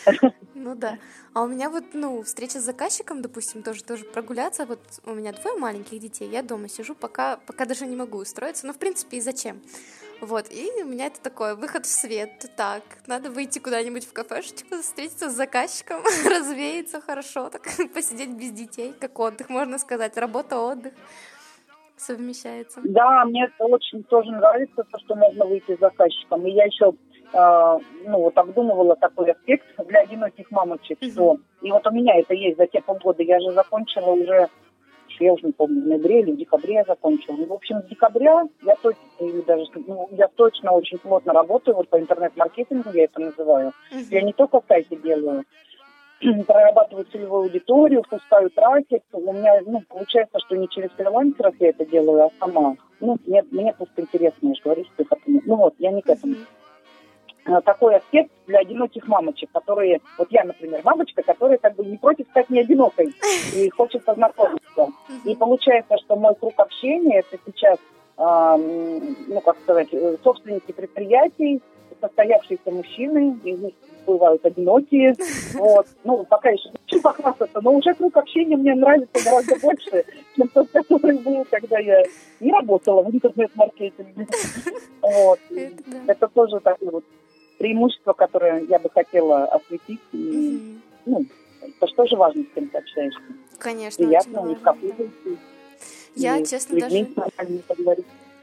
ну 0.53 0.75
да. 0.75 0.97
А 1.33 1.41
у 1.43 1.47
меня 1.47 1.69
вот, 1.69 1.83
ну, 1.93 2.21
встреча 2.23 2.59
с 2.59 2.63
заказчиком, 2.63 3.21
допустим, 3.21 3.63
тоже 3.63 3.83
тоже 3.83 4.05
прогуляться. 4.05 4.65
Вот 4.65 4.79
у 5.05 5.13
меня 5.13 5.33
двое 5.33 5.57
маленьких 5.57 5.99
детей, 5.99 6.29
я 6.29 6.41
дома 6.41 6.67
сижу, 6.67 6.95
пока, 6.95 7.37
пока 7.37 7.65
даже 7.65 7.85
не 7.85 7.95
могу 7.95 8.17
устроиться. 8.17 8.67
Ну, 8.67 8.73
в 8.73 8.77
принципе, 8.77 9.17
и 9.17 9.21
зачем? 9.21 9.61
Вот, 10.21 10.51
и 10.51 10.83
у 10.83 10.85
меня 10.85 11.07
это 11.07 11.19
такой 11.19 11.55
выход 11.55 11.85
в 11.85 11.89
свет. 11.89 12.49
Так, 12.55 12.83
надо 13.07 13.29
выйти 13.29 13.59
куда-нибудь 13.59 14.05
в 14.05 14.13
кафешечку, 14.13 14.77
встретиться 14.81 15.29
с 15.29 15.33
заказчиком, 15.33 16.01
развеяться 16.25 17.01
хорошо, 17.01 17.49
так 17.49 17.63
посидеть 17.93 18.29
без 18.29 18.51
детей, 18.51 18.93
как 18.99 19.19
отдых, 19.19 19.49
можно 19.49 19.77
сказать, 19.79 20.15
работа-отдых 20.17 20.93
совмещается. 22.03 22.81
Да, 22.83 23.25
мне 23.25 23.45
это 23.45 23.65
очень 23.65 24.03
тоже 24.03 24.31
нравится, 24.31 24.83
то, 24.83 24.99
что 24.99 25.15
можно 25.15 25.45
выйти 25.45 25.75
с 25.75 25.79
заказчиком. 25.79 26.45
И 26.45 26.51
я 26.51 26.65
еще 26.65 26.93
э, 27.33 27.79
ну, 28.05 28.19
вот 28.19 28.37
обдумывала 28.37 28.95
такой 28.95 29.31
аспект 29.31 29.65
для 29.87 30.01
одиноких 30.01 30.51
мамочек, 30.51 31.01
mm-hmm. 31.01 31.11
что 31.11 31.37
и 31.61 31.71
вот 31.71 31.85
у 31.87 31.91
меня 31.91 32.19
это 32.19 32.33
есть 32.33 32.57
за 32.57 32.67
те 32.67 32.81
полгода. 32.81 33.23
Я 33.23 33.39
же 33.39 33.51
закончила 33.51 34.11
уже 34.11 34.49
я 35.19 35.33
уже 35.33 35.45
не 35.45 35.51
помню, 35.51 35.81
в 35.81 35.87
ноябре 35.87 36.21
или 36.21 36.31
в 36.31 36.37
декабре 36.37 36.75
я 36.75 36.83
закончила. 36.83 37.35
Ну, 37.35 37.45
в 37.45 37.53
общем, 37.53 37.81
с 37.81 37.85
декабря 37.85 38.43
я 38.63 38.75
точно, 38.81 39.01
даже, 39.45 39.65
ну, 39.87 40.09
я 40.11 40.27
точно 40.27 40.71
очень 40.71 40.97
плотно 40.97 41.33
работаю 41.33 41.75
вот 41.75 41.89
по 41.89 41.99
интернет-маркетингу, 41.99 42.89
я 42.93 43.05
это 43.05 43.21
называю. 43.21 43.73
Uh-huh. 43.91 44.07
Я 44.09 44.21
не 44.21 44.33
только 44.33 44.61
сайты 44.67 44.95
делаю, 44.95 45.45
прорабатываю 46.47 47.05
целевую 47.05 47.43
аудиторию, 47.43 48.03
пускаю 48.09 48.49
трафик. 48.49 49.03
У 49.11 49.33
меня, 49.33 49.61
ну, 49.65 49.81
получается, 49.87 50.39
что 50.39 50.55
не 50.55 50.67
через 50.69 50.89
фрилансеров 50.91 51.55
я 51.59 51.69
это 51.69 51.85
делаю, 51.85 52.25
а 52.25 52.31
сама. 52.39 52.75
Ну, 52.99 53.17
мне, 53.25 53.43
мне 53.51 53.73
просто 53.73 54.01
интересно, 54.01 54.47
я 54.47 54.53
же 54.55 54.61
говорю, 54.63 54.85
что 54.85 55.03
это... 55.03 55.17
Ну 55.25 55.55
вот, 55.55 55.75
я 55.79 55.91
не 55.91 56.01
к 56.01 56.09
этому. 56.09 56.33
Uh-huh 56.33 56.47
такой 57.65 57.97
аспект 57.97 58.31
для 58.47 58.59
одиноких 58.59 59.07
мамочек, 59.07 59.49
которые, 59.51 59.99
вот 60.17 60.27
я, 60.31 60.43
например, 60.43 60.81
мамочка, 60.83 61.23
которая 61.23 61.57
как 61.57 61.75
бы 61.75 61.85
не 61.85 61.97
против 61.97 62.27
стать 62.29 62.49
не 62.49 62.61
одинокой 62.61 63.13
и 63.55 63.69
хочет 63.69 64.03
познакомиться. 64.05 64.89
И 65.25 65.35
получается, 65.35 65.97
что 65.97 66.15
мой 66.15 66.35
круг 66.35 66.53
общения 66.57 67.19
это 67.19 67.37
сейчас, 67.45 67.77
э, 68.17 69.13
ну, 69.27 69.41
как 69.41 69.57
сказать, 69.63 69.89
э, 69.91 70.17
собственники 70.23 70.71
предприятий, 70.71 71.61
состоявшиеся 72.03 72.69
мужчины, 72.69 73.39
из 73.43 73.59
них 73.59 73.73
бывают 74.05 74.45
одинокие. 74.45 75.15
Вот. 75.53 75.87
Ну, 76.03 76.25
пока 76.25 76.49
еще 76.49 76.69
хочу 76.71 77.01
похвастаться, 77.01 77.61
но 77.61 77.73
уже 77.73 77.93
круг 77.93 78.17
общения 78.17 78.57
мне 78.57 78.75
нравится 78.75 79.23
гораздо 79.23 79.55
больше, 79.59 80.05
чем 80.35 80.47
тот, 80.49 80.69
который 80.71 81.17
был, 81.19 81.45
когда 81.49 81.79
я 81.79 82.03
не 82.41 82.51
работала 82.51 83.03
в 83.03 83.09
интернет-маркетинге. 83.09 84.27
Вот. 85.01 85.39
Это, 85.51 85.83
да. 85.85 85.97
это 86.07 86.27
тоже 86.27 86.59
такой 86.59 86.89
вот 86.89 87.03
преимущества, 87.57 88.13
которые 88.13 88.65
я 88.65 88.79
бы 88.79 88.89
хотела 88.89 89.45
осветить. 89.45 90.01
И, 90.11 90.17
mm 90.17 90.79
Ну, 91.05 91.25
это 91.61 91.87
что 91.87 92.05
же 92.05 92.15
важно, 92.15 92.43
с 92.43 92.55
кем 92.55 92.67
ты 92.67 92.77
общаешься. 92.77 93.21
Конечно, 93.57 94.05
Приятно, 94.05 94.39
не 94.47 94.55
в 94.55 95.37
Я, 96.15 96.37
и 96.37 96.45
честно, 96.45 96.79
даже... 96.79 97.07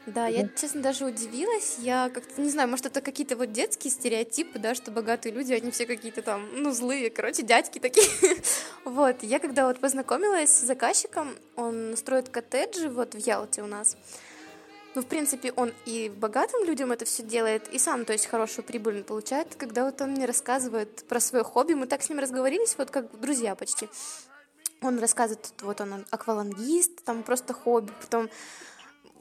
Да, 0.07 0.27
я, 0.27 0.49
честно, 0.49 0.81
даже 0.81 1.05
удивилась. 1.05 1.77
Я 1.79 2.11
как-то, 2.13 2.41
не 2.41 2.49
знаю, 2.49 2.69
может, 2.69 2.87
это 2.87 3.01
какие-то 3.03 3.37
вот 3.37 3.53
детские 3.53 3.91
стереотипы, 3.91 4.59
да, 4.59 4.75
что 4.75 4.91
богатые 4.91 5.33
люди, 5.33 5.53
они 5.53 5.71
все 5.71 5.87
какие-то 5.87 6.23
там, 6.23 6.49
ну, 6.55 6.73
злые, 6.73 7.11
короче, 7.11 7.43
дядьки 7.43 7.79
такие. 7.79 8.09
вот, 8.85 9.23
я 9.23 9.39
когда 9.39 9.67
вот 9.67 9.79
познакомилась 9.79 10.51
с 10.51 10.63
заказчиком, 10.63 11.37
он 11.55 11.97
строит 11.97 12.31
коттеджи 12.31 12.89
вот 12.89 13.15
в 13.15 13.19
Ялте 13.19 13.63
у 13.63 13.67
нас. 13.67 13.97
Ну, 14.95 15.03
в 15.03 15.07
принципе, 15.07 15.53
он 15.53 15.73
и 15.87 16.09
богатым 16.09 16.65
людям 16.65 16.91
это 16.91 17.05
все 17.05 17.23
делает, 17.23 17.69
и 17.69 17.79
сам, 17.79 18.05
то 18.05 18.13
есть, 18.13 18.27
хорошую 18.27 18.65
прибыль 18.65 19.05
получает. 19.05 19.55
Когда 19.55 19.85
вот 19.85 20.01
он 20.01 20.13
мне 20.13 20.25
рассказывает 20.25 21.05
про 21.09 21.21
свое 21.21 21.45
хобби, 21.45 21.75
мы 21.75 21.87
так 21.87 22.03
с 22.03 22.09
ним 22.09 22.19
разговорились, 22.19 22.75
вот 22.77 22.91
как 22.91 23.21
друзья 23.21 23.55
почти. 23.55 23.89
Он 24.83 24.99
рассказывает, 24.99 25.53
вот 25.61 25.81
он 25.81 26.07
аквалангист, 26.11 27.05
там 27.05 27.23
просто 27.23 27.53
хобби, 27.53 27.93
потом 28.01 28.31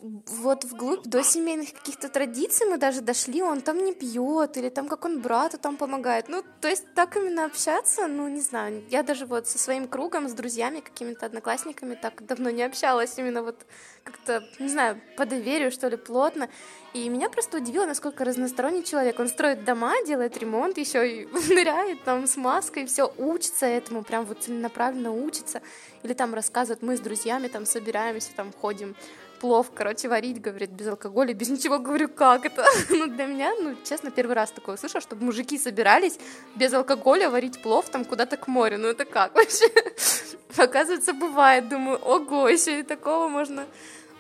вот 0.02 0.64
вглубь 0.64 1.04
до 1.06 1.24
семейных 1.24 1.74
каких-то 1.74 2.10
традиций 2.10 2.68
мы 2.68 2.78
даже 2.78 3.02
дошли, 3.02 3.42
он 3.42 3.62
там 3.62 3.84
не 3.84 3.94
пьет, 3.94 4.58
или 4.58 4.70
там 4.70 4.88
как 4.88 5.06
он 5.06 5.22
брату 5.22 5.58
там 5.58 5.78
помогает. 5.78 6.30
Ну, 6.30 6.44
то 6.62 6.68
есть 6.68 6.86
так 6.94 7.18
именно 7.18 7.46
общаться, 7.46 8.08
ну, 8.08 8.28
не 8.28 8.42
знаю, 8.42 8.84
я 8.90 9.04
даже 9.04 9.26
вот 9.26 9.48
со 9.48 9.58
своим 9.58 9.88
кругом, 9.88 10.30
с 10.30 10.34
друзьями, 10.34 10.80
какими-то 10.80 11.26
одноклассниками 11.26 11.96
так 11.96 12.26
давно 12.26 12.50
не 12.50 12.64
общалась, 12.64 13.18
именно 13.18 13.44
вот 13.44 13.66
как-то, 14.04 14.44
не 14.60 14.70
знаю, 14.70 15.02
по 15.18 15.26
доверию, 15.26 15.72
что 15.72 15.88
ли, 15.88 15.98
плотно. 15.98 16.50
И 16.94 17.08
меня 17.10 17.30
просто 17.30 17.58
удивило, 17.58 17.86
насколько 17.86 18.26
разносторонний 18.26 18.84
человек. 18.84 19.20
Он 19.20 19.28
строит 19.28 19.64
дома, 19.64 19.94
делает 20.08 20.38
ремонт, 20.38 20.78
еще 20.78 21.22
и 21.22 21.26
ныряет 21.50 22.04
там 22.04 22.26
с 22.26 22.36
маской, 22.38 22.86
все 22.86 23.14
учится 23.18 23.66
этому, 23.66 24.04
прям 24.04 24.26
вот 24.26 24.44
целенаправленно 24.44 25.12
учится. 25.12 25.62
Или 26.04 26.14
там 26.14 26.34
рассказывает, 26.34 26.82
мы 26.82 26.98
с 26.98 27.00
друзьями 27.00 27.48
там 27.48 27.66
собираемся, 27.66 28.30
там 28.36 28.52
ходим 28.52 28.96
плов, 29.40 29.72
короче, 29.74 30.08
варить, 30.08 30.42
говорит, 30.42 30.70
без 30.70 30.88
алкоголя, 30.88 31.34
без 31.34 31.50
ничего. 31.50 31.80
Говорю, 31.80 32.08
как 32.10 32.46
это? 32.46 32.66
ну, 32.90 33.08
для 33.08 33.26
меня, 33.26 33.54
ну, 33.60 33.76
честно, 33.84 34.12
первый 34.12 34.36
раз 34.36 34.52
такое 34.52 34.78
слышала, 34.78 35.02
чтобы 35.02 35.26
мужики 35.26 35.58
собирались 35.58 36.20
без 36.56 36.74
алкоголя 36.74 37.30
варить 37.30 37.62
плов 37.62 37.90
там 37.90 38.06
куда-то 38.06 38.38
к 38.38 38.48
морю. 38.48 38.78
Ну, 38.78 38.88
это 38.88 39.06
как 39.06 39.36
вообще? 39.36 39.66
Оказывается, 40.58 41.14
бывает. 41.14 41.70
Думаю, 41.70 41.98
ого, 41.98 42.50
еще 42.50 42.80
и 42.80 42.84
такого 42.84 43.28
можно 43.28 43.66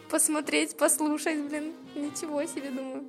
посмотреть, 0.09 0.77
послушать, 0.77 1.39
блин. 1.39 1.73
Ничего 1.95 2.43
себе, 2.45 2.69
думаю. 2.69 3.03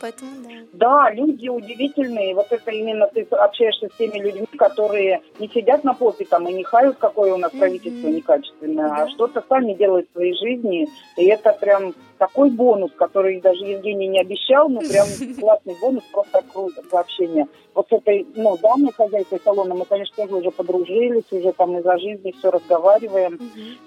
Поэтому 0.00 0.30
да. 0.42 0.60
Да, 0.72 1.10
люди 1.10 1.48
удивительные. 1.48 2.34
Вот 2.34 2.46
это 2.50 2.70
именно 2.70 3.06
ты 3.06 3.22
общаешься 3.22 3.88
с 3.88 3.96
теми 3.98 4.18
людьми, 4.18 4.46
которые 4.56 5.20
не 5.38 5.48
сидят 5.48 5.84
на 5.84 5.94
попе 5.94 6.24
там 6.24 6.48
и 6.48 6.52
не 6.52 6.64
хают, 6.64 6.96
какое 6.98 7.34
у 7.34 7.36
нас 7.36 7.52
правительство 7.52 8.08
mm-hmm. 8.08 8.12
некачественное, 8.12 8.88
mm-hmm. 8.88 9.02
а 9.02 9.08
что-то 9.10 9.44
сами 9.48 9.74
делают 9.74 10.08
в 10.08 10.12
своей 10.12 10.34
жизни. 10.34 10.88
И 11.16 11.26
это 11.26 11.52
прям 11.52 11.94
такой 12.16 12.50
бонус, 12.50 12.92
который 12.96 13.40
даже 13.40 13.64
Евгений 13.64 14.06
не 14.06 14.20
обещал, 14.20 14.68
но 14.68 14.80
прям 14.80 15.06
классный 15.40 15.76
бонус, 15.80 16.04
просто 16.12 16.42
круто 16.52 16.82
общение. 16.92 17.46
Вот 17.74 17.88
с 17.88 17.92
этой, 17.92 18.26
ну, 18.34 18.56
дамой 18.58 18.92
хозяйкой 18.92 19.40
салона 19.44 19.74
мы, 19.74 19.84
конечно, 19.84 20.16
тоже 20.16 20.36
уже 20.36 20.50
подружились, 20.50 21.24
уже 21.30 21.52
там 21.52 21.78
из-за 21.78 21.98
жизни 21.98 22.34
все 22.38 22.50
разговариваем, 22.50 23.38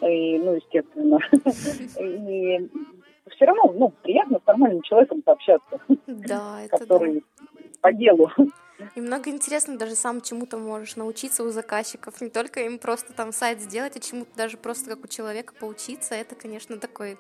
и, 0.02 0.38
ну, 0.40 0.54
естественно. 0.54 1.20
И 2.00 2.70
все 3.30 3.46
равно, 3.46 3.74
ну, 3.74 3.94
приятно 4.02 4.40
с 4.40 4.48
нормальным 4.48 4.82
человеком 4.82 5.22
пообщаться. 5.22 5.80
Да, 6.08 6.62
это 6.66 6.78
который 6.78 7.24
да. 7.40 7.46
по 7.82 7.94
делу. 7.94 8.30
И 8.96 9.02
много 9.02 9.30
интересно, 9.30 9.78
даже 9.78 9.96
сам 9.96 10.22
чему-то 10.22 10.58
можешь 10.58 10.96
научиться 10.96 11.44
у 11.44 11.50
заказчиков, 11.50 12.20
не 12.22 12.30
только 12.30 12.62
им 12.62 12.80
просто 12.80 13.14
там 13.14 13.32
сайт 13.32 13.62
сделать, 13.62 13.96
а 13.96 14.00
чему-то 14.00 14.36
даже 14.36 14.58
просто 14.58 14.90
как 14.90 15.06
у 15.06 15.08
человека 15.08 15.54
поучиться. 15.58 16.16
Это, 16.16 16.36
конечно, 16.36 16.78
такой 16.78 17.18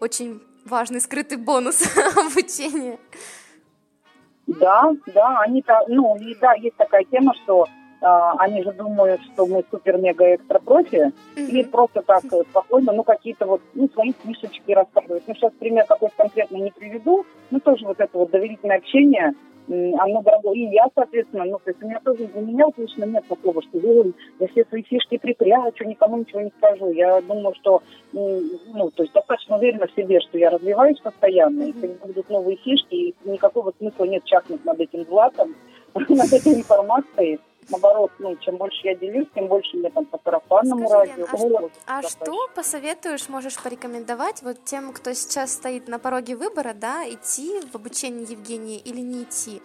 очень 0.00 0.40
важный 0.64 1.00
скрытый 1.00 1.38
бонус 1.38 1.84
обучения. 2.16 2.98
Да, 4.46 4.92
да, 5.06 5.40
они-то, 5.40 5.80
ну, 5.88 6.16
и 6.16 6.34
да, 6.36 6.54
есть 6.54 6.76
такая 6.76 7.04
тема, 7.04 7.34
что 7.42 7.66
они 8.00 8.62
же 8.62 8.72
думают, 8.72 9.20
что 9.32 9.46
мы 9.46 9.64
супер-мега-экстра-профи, 9.70 11.12
mm-hmm. 11.36 11.50
и 11.50 11.64
просто 11.64 12.02
так 12.02 12.22
спокойно, 12.50 12.92
ну, 12.92 13.02
какие-то 13.02 13.46
вот, 13.46 13.62
ну, 13.74 13.88
свои 13.94 14.12
фишечки 14.24 14.72
рассказывают. 14.72 15.24
Ну, 15.26 15.34
сейчас 15.34 15.52
пример 15.58 15.84
какой-то 15.86 16.14
конкретно 16.16 16.56
не 16.56 16.70
приведу, 16.70 17.24
ну, 17.50 17.60
тоже 17.60 17.86
вот 17.86 18.00
это 18.00 18.18
вот 18.18 18.30
доверительное 18.30 18.78
общение, 18.78 19.34
оно 19.68 20.22
дорогое. 20.22 20.54
И 20.54 20.72
я, 20.72 20.86
соответственно, 20.94 21.44
ну, 21.44 21.58
то 21.58 21.70
есть 21.70 21.82
у 21.82 21.86
меня 21.86 22.00
тоже, 22.04 22.28
у 22.34 22.40
меня 22.40 22.66
вот 22.66 22.76
лично 22.78 23.04
нет 23.04 23.24
такого, 23.26 23.62
что 23.62 23.78
я 23.78 24.46
все 24.48 24.64
свои 24.64 24.82
фишки 24.82 25.16
припрячу, 25.16 25.84
никому 25.84 26.18
ничего 26.18 26.42
не 26.42 26.52
скажу. 26.58 26.92
Я 26.92 27.20
думаю, 27.22 27.54
что, 27.54 27.82
ну, 28.12 28.90
то 28.94 29.02
есть 29.02 29.14
достаточно 29.14 29.56
уверена 29.56 29.86
в 29.86 29.92
себе, 29.92 30.20
что 30.20 30.38
я 30.38 30.50
развиваюсь 30.50 31.00
постоянно, 31.00 31.62
mm-hmm. 31.62 31.74
если 31.74 32.06
будут 32.06 32.28
новые 32.28 32.56
фишки, 32.58 32.94
и 32.94 33.14
никакого 33.24 33.72
смысла 33.78 34.04
нет 34.04 34.24
чахнуть 34.24 34.64
над 34.64 34.80
этим 34.80 35.04
златом, 35.04 35.54
над 35.94 36.32
этой 36.32 36.54
информацией 36.54 37.40
наоборот, 37.70 38.10
ну, 38.18 38.36
чем 38.36 38.56
больше 38.56 38.86
я 38.86 38.94
делюсь, 38.94 39.26
тем 39.34 39.46
больше 39.46 39.76
мне 39.76 39.90
там 39.90 40.04
по 40.06 40.18
сарафанному 40.22 40.88
Скажи, 40.88 41.12
радио. 41.12 41.26
а, 41.26 41.36
что, 41.36 41.70
а 41.86 42.02
что 42.02 42.48
посоветуешь, 42.54 43.28
можешь 43.28 43.62
порекомендовать 43.62 44.42
вот 44.42 44.64
тем, 44.64 44.92
кто 44.92 45.12
сейчас 45.12 45.52
стоит 45.52 45.88
на 45.88 45.98
пороге 45.98 46.36
выбора, 46.36 46.74
да, 46.74 47.08
идти 47.08 47.60
в 47.72 47.74
обучение 47.74 48.26
Евгении 48.28 48.78
или 48.78 49.00
не 49.00 49.22
идти? 49.22 49.62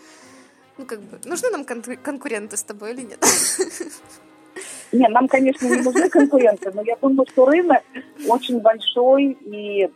Ну, 0.78 0.86
как 0.86 1.02
бы, 1.02 1.20
нужны 1.26 1.50
нам 1.50 1.66
кон- 1.66 1.98
конкуренты 1.98 2.56
с 2.58 2.64
тобой 2.64 2.94
или 2.94 3.02
нет? 3.02 3.20
Не, 4.92 5.08
нам, 5.08 5.28
конечно, 5.28 5.68
не 5.68 5.82
нужны 5.84 6.10
конкуренты, 6.10 6.72
но 6.72 6.82
я 6.82 6.96
думаю, 6.96 7.28
что 7.30 7.46
рынок 7.46 7.84
очень 8.28 8.60
большой, 8.60 9.38
и, 9.42 9.84
э, 9.86 9.90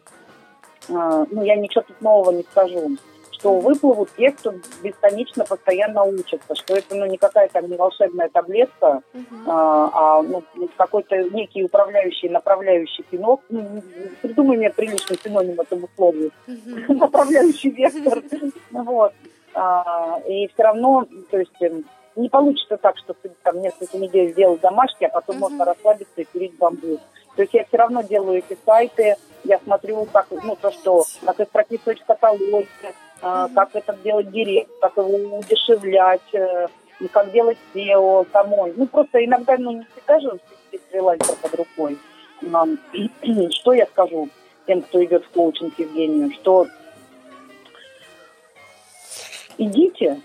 ну, 0.87 1.43
я 1.43 1.55
ничего 1.55 1.83
тут 1.87 1.99
нового 1.99 2.31
не 2.31 2.43
скажу 2.43 2.95
что 3.43 3.59
выплывут 3.59 4.09
те, 4.15 4.31
кто 4.31 4.53
бесконечно 4.81 5.43
постоянно 5.43 6.03
учится, 6.03 6.55
что 6.55 6.77
это 6.77 6.95
ну, 6.95 7.05
не 7.05 7.17
какая-то 7.17 7.59
не 7.61 7.75
волшебная 7.75 8.29
таблетка, 8.29 9.01
uh-huh. 9.13 9.43
а, 9.47 9.89
а 9.93 10.23
ну, 10.23 10.43
какой-то 10.77 11.23
некий 11.23 11.65
управляющий, 11.65 12.29
направляющий 12.29 13.03
пинок. 13.03 13.41
Ну, 13.49 13.83
придумай 14.21 14.55
мне 14.55 14.69
приличный 14.69 15.19
синоним 15.21 15.59
этому 15.59 15.89
слову. 15.97 16.29
Uh-huh. 16.47 16.93
направляющий 16.93 17.71
вектор. 17.71 18.23
вот. 18.71 19.13
а, 19.53 20.21
и 20.25 20.47
все 20.47 20.63
равно, 20.63 21.05
то 21.29 21.37
есть 21.37 21.61
эм, 21.61 21.83
не 22.15 22.29
получится 22.29 22.77
так, 22.77 22.97
что 22.97 23.13
ты 23.13 23.29
там 23.43 23.61
несколько 23.61 23.97
недель 23.97 24.31
сделал 24.31 24.57
домашки, 24.57 25.03
а 25.03 25.09
потом 25.09 25.35
uh-huh. 25.35 25.39
можно 25.39 25.65
расслабиться 25.65 26.21
и 26.21 26.23
курить 26.23 26.57
бамбук. 26.57 27.01
То 27.35 27.41
есть 27.41 27.53
я 27.53 27.65
все 27.65 27.75
равно 27.75 28.03
делаю 28.03 28.37
эти 28.37 28.57
сайты, 28.65 29.17
я 29.43 29.59
смотрю, 29.59 30.05
как, 30.05 30.27
ну, 30.31 30.55
то, 30.55 30.71
что, 30.71 31.03
как 31.25 31.39
их 31.41 31.49
прописывать 31.49 31.99
в 31.99 32.05
каталоге, 32.05 32.67
как 33.23 33.69
это 33.73 33.95
делать 34.03 34.31
директ, 34.31 34.69
как 34.81 34.97
его 34.97 35.39
удешевлять, 35.39 36.33
э, 36.33 36.67
как 37.11 37.31
делать 37.31 37.57
SEO 37.73 38.25
самой. 38.31 38.73
Ну, 38.75 38.85
просто 38.87 39.23
иногда, 39.23 39.57
ну, 39.57 39.71
не 39.71 39.85
всегда 39.93 40.19
же 40.19 40.39
фрилансер 40.91 41.35
под 41.41 41.55
рукой. 41.55 41.97
Что 43.51 43.73
я 43.73 43.85
скажу 43.87 44.29
тем, 44.67 44.81
кто 44.81 45.03
идет 45.03 45.25
в 45.25 45.29
коучинг 45.29 45.77
Евгению, 45.77 46.31
что 46.31 46.67
идите, 49.57 50.21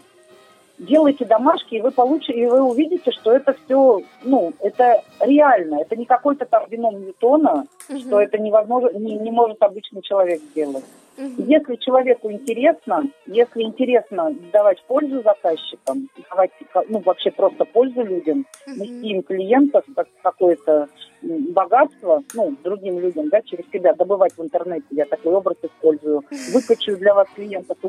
делайте 0.79 1.25
домашки, 1.25 1.75
и 1.75 1.81
вы 1.81 1.91
получите, 1.91 2.35
и 2.35 2.47
вы 2.47 2.63
увидите, 2.63 3.11
что 3.11 3.33
это 3.33 3.57
все, 3.65 4.03
ну, 4.23 4.53
это 4.61 5.03
реально, 5.21 5.81
это 5.81 5.97
не 5.97 6.05
какой-то 6.05 6.47
там 6.47 6.69
вином 6.69 7.01
Ньютона, 7.01 7.67
угу. 7.89 7.99
что 7.99 8.21
это 8.21 8.39
невозможно, 8.39 8.97
не, 8.97 9.17
не 9.17 9.31
может 9.31 9.63
обычный 9.63 10.03
человек 10.03 10.41
сделать. 10.41 10.85
Угу. 11.19 11.43
Если 11.49 11.75
человеку 11.77 12.31
интересно, 12.31 13.11
если 13.27 13.63
интересно 13.63 14.33
давать 14.53 14.83
пользу 14.85 15.21
заказчикам, 15.23 16.09
давать, 16.31 16.53
ну, 16.89 17.01
вообще 17.01 17.33
просто 17.33 17.65
пользу 17.65 18.05
людям, 18.05 18.47
угу. 18.67 18.77
нести 18.77 19.09
им 19.09 19.23
клиентов, 19.23 19.85
как 19.97 20.07
какое-то 20.23 20.89
богатство, 21.21 22.23
ну, 22.35 22.55
другим 22.63 23.01
людям, 23.01 23.29
да, 23.31 23.43
через 23.43 23.69
себя 23.73 23.95
добывать 23.95 24.35
в 24.37 24.43
интернете, 24.43 24.87
я 24.91 25.05
такой 25.05 25.35
образ 25.35 25.57
использую, 25.61 26.23
выкачу 26.53 26.97
для 26.97 27.15
вас 27.15 27.29
клиентов. 27.35 27.77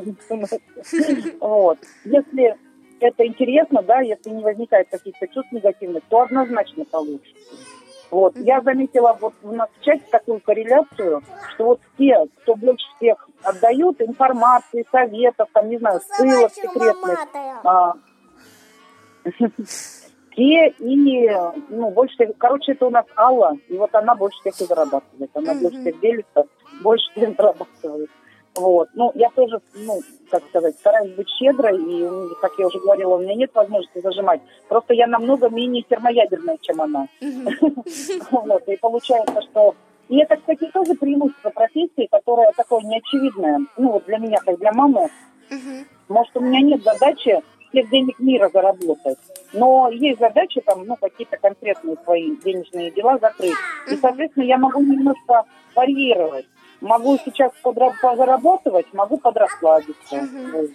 Вот. 1.40 1.78
Если 2.04 2.56
это 3.00 3.26
интересно, 3.26 3.82
да, 3.82 4.00
если 4.00 4.30
не 4.30 4.42
возникает 4.42 4.88
каких-то 4.90 5.26
чувств 5.28 5.52
негативных, 5.52 6.02
то 6.08 6.22
однозначно 6.22 6.84
получится. 6.84 7.34
Вот. 8.10 8.36
Я 8.36 8.60
заметила 8.60 9.16
вот 9.20 9.34
у 9.42 9.52
нас 9.52 9.68
в 9.78 9.84
чате 9.84 10.04
такую 10.10 10.40
корреляцию, 10.40 11.22
что 11.54 11.64
вот 11.64 11.80
те, 11.98 12.16
кто 12.42 12.56
больше 12.56 12.86
всех 12.96 13.28
отдают 13.42 14.00
информации, 14.00 14.86
советов, 14.90 15.48
там, 15.52 15.68
не 15.68 15.78
знаю, 15.78 16.00
ссылок 16.00 16.52
секретных, 16.52 17.18
а, 17.64 17.94
те 20.34 20.68
и, 20.78 21.30
ну, 21.68 21.90
больше 21.90 22.14
всех, 22.14 22.30
короче, 22.38 22.72
это 22.72 22.86
у 22.86 22.90
нас 22.90 23.06
Алла, 23.16 23.56
и 23.68 23.76
вот 23.76 23.94
она 23.94 24.14
больше 24.14 24.38
всех 24.40 24.60
и 24.60 24.64
зарабатывает, 24.64 25.30
она 25.34 25.54
больше 25.54 25.80
всех 25.80 26.00
делится, 26.00 26.44
больше 26.82 27.10
всех 27.12 27.36
зарабатывает. 27.36 28.10
Вот. 28.56 28.88
Ну, 28.94 29.12
я 29.14 29.30
тоже, 29.30 29.60
ну, 29.74 30.00
как 30.30 30.42
сказать, 30.48 30.74
стараюсь 30.76 31.14
быть 31.14 31.28
щедрой, 31.28 31.78
и, 31.78 32.08
как 32.40 32.52
я 32.58 32.66
уже 32.66 32.78
говорила, 32.80 33.14
у 33.14 33.20
меня 33.20 33.34
нет 33.34 33.50
возможности 33.54 34.00
зажимать. 34.00 34.40
Просто 34.68 34.94
я 34.94 35.06
намного 35.06 35.48
менее 35.48 35.82
термоядерная, 35.82 36.58
чем 36.60 36.80
она. 36.80 37.06
Вот, 38.30 38.68
и 38.68 38.76
получается, 38.76 39.42
что... 39.42 39.74
И 40.08 40.18
это, 40.18 40.36
кстати, 40.36 40.68
тоже 40.72 40.94
преимущество 40.94 41.50
профессии, 41.50 42.08
которая 42.10 42.52
такое 42.56 42.80
неочевидное. 42.80 43.60
Ну, 43.76 43.92
вот 43.92 44.06
для 44.06 44.18
меня, 44.18 44.38
как 44.44 44.58
для 44.58 44.72
мамы. 44.72 45.08
Может, 46.08 46.36
у 46.36 46.40
меня 46.40 46.60
нет 46.60 46.82
задачи 46.82 47.40
всех 47.70 47.90
денег 47.90 48.18
мира 48.18 48.50
заработать. 48.52 49.18
Но 49.52 49.88
есть 49.90 50.18
задача 50.18 50.60
там, 50.62 50.84
ну, 50.84 50.96
какие-то 50.96 51.36
конкретные 51.36 51.96
свои 52.04 52.36
денежные 52.44 52.90
дела 52.90 53.18
закрыть. 53.18 53.54
И, 53.88 53.96
соответственно, 53.96 54.44
я 54.44 54.58
могу 54.58 54.80
немножко 54.82 55.44
варьировать. 55.74 56.46
Могу 56.80 57.18
сейчас 57.24 57.52
подработать, 57.62 58.86
могу 58.92 59.18
подрасслабиться. 59.18 60.16
Угу. 60.16 60.68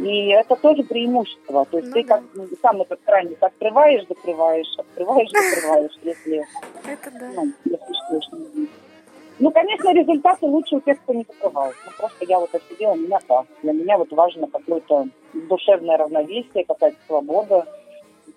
И 0.00 0.28
это 0.28 0.56
тоже 0.56 0.82
преимущество. 0.82 1.66
То 1.66 1.78
есть 1.78 1.88
ну, 1.88 1.94
ты 1.94 2.04
как 2.04 2.22
сам 2.62 2.80
этот 2.80 3.00
краник 3.04 3.42
открываешь, 3.42 4.06
закрываешь, 4.08 4.72
открываешь, 4.78 5.30
закрываешь, 5.30 5.92
если, 6.02 6.46
это 6.86 7.10
да. 7.10 7.30
ну, 7.34 7.52
если 7.64 8.20
что 8.20 8.40
Ну, 9.40 9.50
конечно, 9.50 9.92
результаты 9.92 10.46
лучше 10.46 10.76
у 10.76 10.80
тех, 10.80 10.98
кто 11.02 11.12
не 11.12 11.26
закрывает. 11.28 11.76
Ну, 11.84 11.92
просто 11.98 12.24
я 12.24 12.38
вот 12.38 12.54
офигела, 12.54 12.92
у 12.92 12.96
меня 12.96 13.18
так. 13.26 13.46
Для 13.62 13.72
меня 13.72 13.98
вот 13.98 14.10
важно 14.12 14.46
какое-то 14.46 15.08
душевное 15.34 15.98
равновесие, 15.98 16.64
какая-то 16.64 16.96
свобода. 17.06 17.66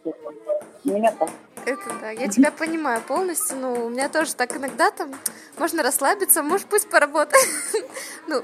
У 0.03 0.89
меня 0.89 1.13
так. 1.17 1.29
Это 1.65 1.93
да, 2.01 2.11
я 2.11 2.27
тебя 2.27 2.51
понимаю 2.51 3.01
полностью, 3.01 3.57
но 3.57 3.85
у 3.85 3.89
меня 3.89 4.09
тоже 4.09 4.35
так 4.35 4.55
иногда 4.55 4.91
там 4.91 5.13
можно 5.57 5.83
расслабиться, 5.83 6.43
может 6.43 6.67
пусть 6.67 6.89
поработать. 6.89 7.39
Ну, 8.27 8.43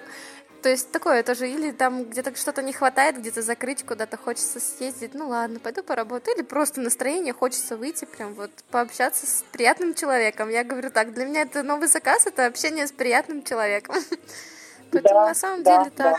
То 0.61 0.69
есть 0.69 0.91
такое 0.91 1.23
тоже, 1.23 1.49
или 1.49 1.71
там 1.71 2.03
где-то 2.03 2.35
что-то 2.35 2.61
не 2.61 2.73
хватает, 2.73 3.17
где-то 3.17 3.41
закрыть, 3.41 3.85
куда-то 3.85 4.17
хочется 4.17 4.59
съездить, 4.59 5.13
ну 5.13 5.29
ладно, 5.29 5.59
пойду 5.59 5.83
поработаю, 5.83 6.35
или 6.35 6.43
просто 6.43 6.81
настроение 6.81 7.33
хочется 7.33 7.77
выйти, 7.77 8.05
прям 8.05 8.33
вот 8.33 8.51
пообщаться 8.69 9.25
с 9.25 9.43
приятным 9.51 9.93
человеком. 9.93 10.49
Я 10.49 10.63
говорю 10.63 10.89
так, 10.89 11.13
для 11.13 11.25
меня 11.25 11.43
это 11.43 11.63
новый 11.63 11.87
заказ, 11.87 12.27
это 12.27 12.45
общение 12.45 12.87
с 12.87 12.91
приятным 12.91 13.43
человеком. 13.43 13.95
Поэтому 14.91 15.13
да, 15.13 15.27
на 15.27 15.35
самом 15.35 15.63
да, 15.63 15.77
деле 15.79 15.91
так. 15.95 16.17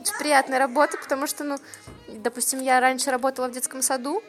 Очень 0.00 0.18
приятная 0.18 0.58
работа, 0.58 0.98
потому 0.98 1.26
что, 1.26 1.42
ну, 1.44 1.56
допустим, 2.08 2.60
я 2.60 2.80
раньше 2.80 3.10
работала 3.10 3.48
в 3.48 3.52
детском 3.52 3.82
саду, 3.82 4.22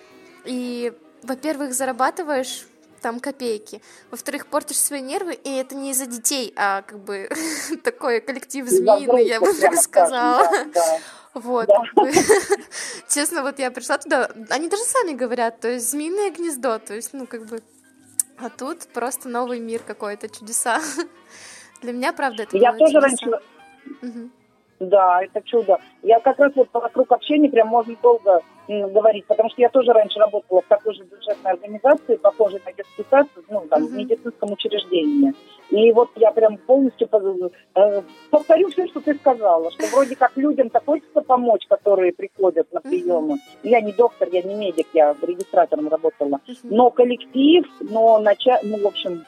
и, 0.45 0.93
во-первых, 1.23 1.73
зарабатываешь 1.73 2.65
там 3.01 3.19
копейки. 3.19 3.81
Во-вторых, 4.11 4.47
портишь 4.47 4.79
свои 4.79 5.01
нервы, 5.01 5.33
и 5.33 5.55
это 5.55 5.75
не 5.75 5.91
из-за 5.91 6.07
детей, 6.07 6.53
а 6.55 6.81
как 6.81 6.99
бы 6.99 7.29
такой 7.83 8.21
коллектив 8.21 8.67
змеиный, 8.67 9.27
я 9.27 9.39
бы 9.39 9.53
так 9.53 9.75
сказала. 9.75 10.49
Вот, 11.33 11.69
честно, 13.07 13.43
вот 13.43 13.59
я 13.59 13.69
пришла 13.69 13.99
туда, 13.99 14.31
они 14.49 14.69
даже 14.69 14.81
сами 14.81 15.13
говорят, 15.13 15.59
то 15.59 15.67
есть 15.67 15.91
змеиное 15.91 16.31
гнездо, 16.31 16.79
то 16.79 16.95
есть, 16.95 17.13
ну, 17.13 17.27
как 17.27 17.45
бы, 17.45 17.61
а 18.39 18.49
тут 18.49 18.87
просто 18.91 19.29
новый 19.29 19.59
мир 19.59 19.81
какой-то, 19.85 20.29
чудеса. 20.29 20.79
Для 21.81 21.93
меня, 21.93 22.11
правда, 22.11 22.43
это 22.43 22.57
Я 22.57 22.73
тоже 22.73 22.99
раньше... 22.99 23.39
Да, 24.79 25.23
это 25.23 25.41
чудо. 25.41 25.79
Я 26.01 26.19
как 26.19 26.39
раз 26.39 26.51
вот 26.55 26.69
вокруг 26.73 27.11
общения 27.11 27.49
прям 27.49 27.67
можно 27.67 27.95
долго 28.01 28.41
говорить, 28.67 29.25
потому 29.25 29.49
что 29.49 29.61
я 29.61 29.69
тоже 29.69 29.93
раньше 29.93 30.19
работала 30.19 30.61
в 30.61 30.65
такой 30.65 30.93
же 30.93 31.03
бюджетной 31.03 31.51
организации, 31.51 32.15
похожей 32.15 32.61
на 32.65 32.73
детский 32.73 33.05
сад, 33.09 33.27
ну, 33.49 33.65
там, 33.69 33.83
uh-huh. 33.83 33.87
в 33.87 33.93
медицинском 33.93 34.51
учреждении. 34.51 35.33
И 35.69 35.91
вот 35.91 36.09
я 36.15 36.31
прям 36.31 36.57
полностью 36.57 37.09
э, 37.75 38.01
повторю 38.29 38.69
все, 38.69 38.87
что 38.87 39.01
ты 39.01 39.15
сказала, 39.15 39.71
что 39.71 39.85
вроде 39.87 40.15
как 40.15 40.35
людям-то 40.35 40.81
хочется 40.85 41.21
помочь, 41.21 41.65
которые 41.67 42.13
приходят 42.13 42.71
на 42.73 42.81
приемы. 42.81 43.35
Uh-huh. 43.35 43.59
Я 43.63 43.81
не 43.81 43.93
доктор, 43.93 44.27
я 44.31 44.41
не 44.41 44.55
медик, 44.55 44.87
я 44.93 45.15
регистратором 45.21 45.87
работала. 45.87 46.39
Uh-huh. 46.47 46.57
Но 46.63 46.89
коллектив, 46.89 47.65
но 47.79 48.19
начать, 48.19 48.61
ну, 48.63 48.77
в 48.81 48.87
общем, 48.87 49.25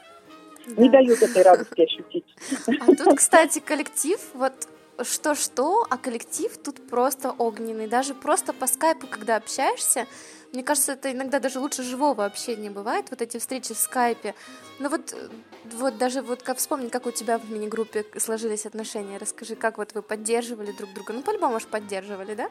да. 0.66 0.82
не 0.82 0.88
дают 0.88 1.22
этой 1.22 1.42
радости 1.42 1.80
ощутить. 1.80 2.26
А 2.80 2.94
тут, 2.94 3.16
кстати, 3.16 3.60
коллектив, 3.60 4.18
вот 4.34 4.52
что-что, 5.04 5.86
а 5.88 5.96
коллектив 5.96 6.56
тут 6.58 6.88
просто 6.88 7.30
огненный. 7.30 7.86
Даже 7.86 8.14
просто 8.14 8.52
по 8.52 8.66
скайпу, 8.66 9.06
когда 9.06 9.36
общаешься, 9.36 10.06
мне 10.52 10.64
кажется, 10.64 10.92
это 10.92 11.12
иногда 11.12 11.38
даже 11.38 11.60
лучше 11.60 11.82
живого 11.82 12.24
общения 12.24 12.70
бывает, 12.70 13.06
вот 13.10 13.22
эти 13.22 13.38
встречи 13.38 13.72
в 13.72 13.78
скайпе. 13.78 14.34
Но 14.80 14.88
вот, 14.88 15.14
вот 15.64 15.96
даже 15.96 16.22
вот 16.22 16.42
как 16.42 16.58
вспомнить, 16.58 16.90
как 16.90 17.06
у 17.06 17.12
тебя 17.12 17.38
в 17.38 17.50
мини-группе 17.50 18.04
сложились 18.18 18.66
отношения. 18.66 19.18
Расскажи, 19.18 19.54
как 19.54 19.78
вот 19.78 19.94
вы 19.94 20.02
поддерживали 20.02 20.72
друг 20.72 20.92
друга. 20.92 21.12
Ну, 21.12 21.22
по-любому, 21.22 21.52
может, 21.52 21.68
поддерживали, 21.68 22.34
да? 22.34 22.50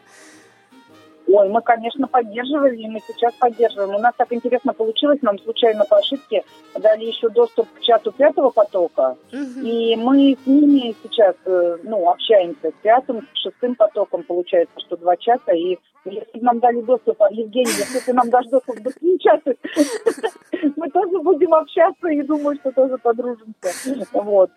Ой, 1.31 1.47
мы, 1.49 1.61
конечно, 1.61 2.07
поддерживали, 2.07 2.75
и 2.77 2.87
мы 2.87 2.99
сейчас 3.05 3.33
поддерживаем. 3.35 3.95
У 3.95 3.99
нас 3.99 4.13
так 4.17 4.33
интересно 4.33 4.73
получилось, 4.73 5.21
нам 5.21 5.37
случайно 5.39 5.85
по 5.85 5.97
ошибке 5.97 6.43
дали 6.79 7.05
еще 7.05 7.29
доступ 7.29 7.67
к 7.73 7.81
чату 7.81 8.11
пятого 8.11 8.49
потока, 8.49 9.15
угу. 9.31 9.61
и 9.63 9.95
мы 9.95 10.35
с 10.43 10.47
ними 10.47 10.95
сейчас, 11.03 11.35
э, 11.45 11.77
ну, 11.83 12.09
общаемся 12.09 12.69
с 12.69 12.73
пятым, 12.81 13.27
с 13.33 13.41
шестым 13.41 13.75
потоком, 13.75 14.23
получается, 14.23 14.79
что 14.79 14.97
два 14.97 15.17
чата, 15.17 15.51
и 15.53 15.77
если 16.05 16.39
нам 16.39 16.59
дали 16.59 16.81
доступ, 16.81 17.21
а, 17.21 17.27
Евгений, 17.31 17.69
если 17.77 17.99
ты 17.99 18.13
нам 18.13 18.29
дашь 18.29 18.47
доступ 18.47 18.77
к 18.77 18.81
другим 18.81 19.19
чатам, 19.19 19.53
мы 20.77 20.89
тоже 20.89 21.19
будем 21.19 21.53
общаться 21.53 22.07
и 22.07 22.23
думаю, 22.23 22.57
что 22.57 22.71
тоже 22.71 22.97
подружимся. 22.97 24.07
Вот. 24.13 24.49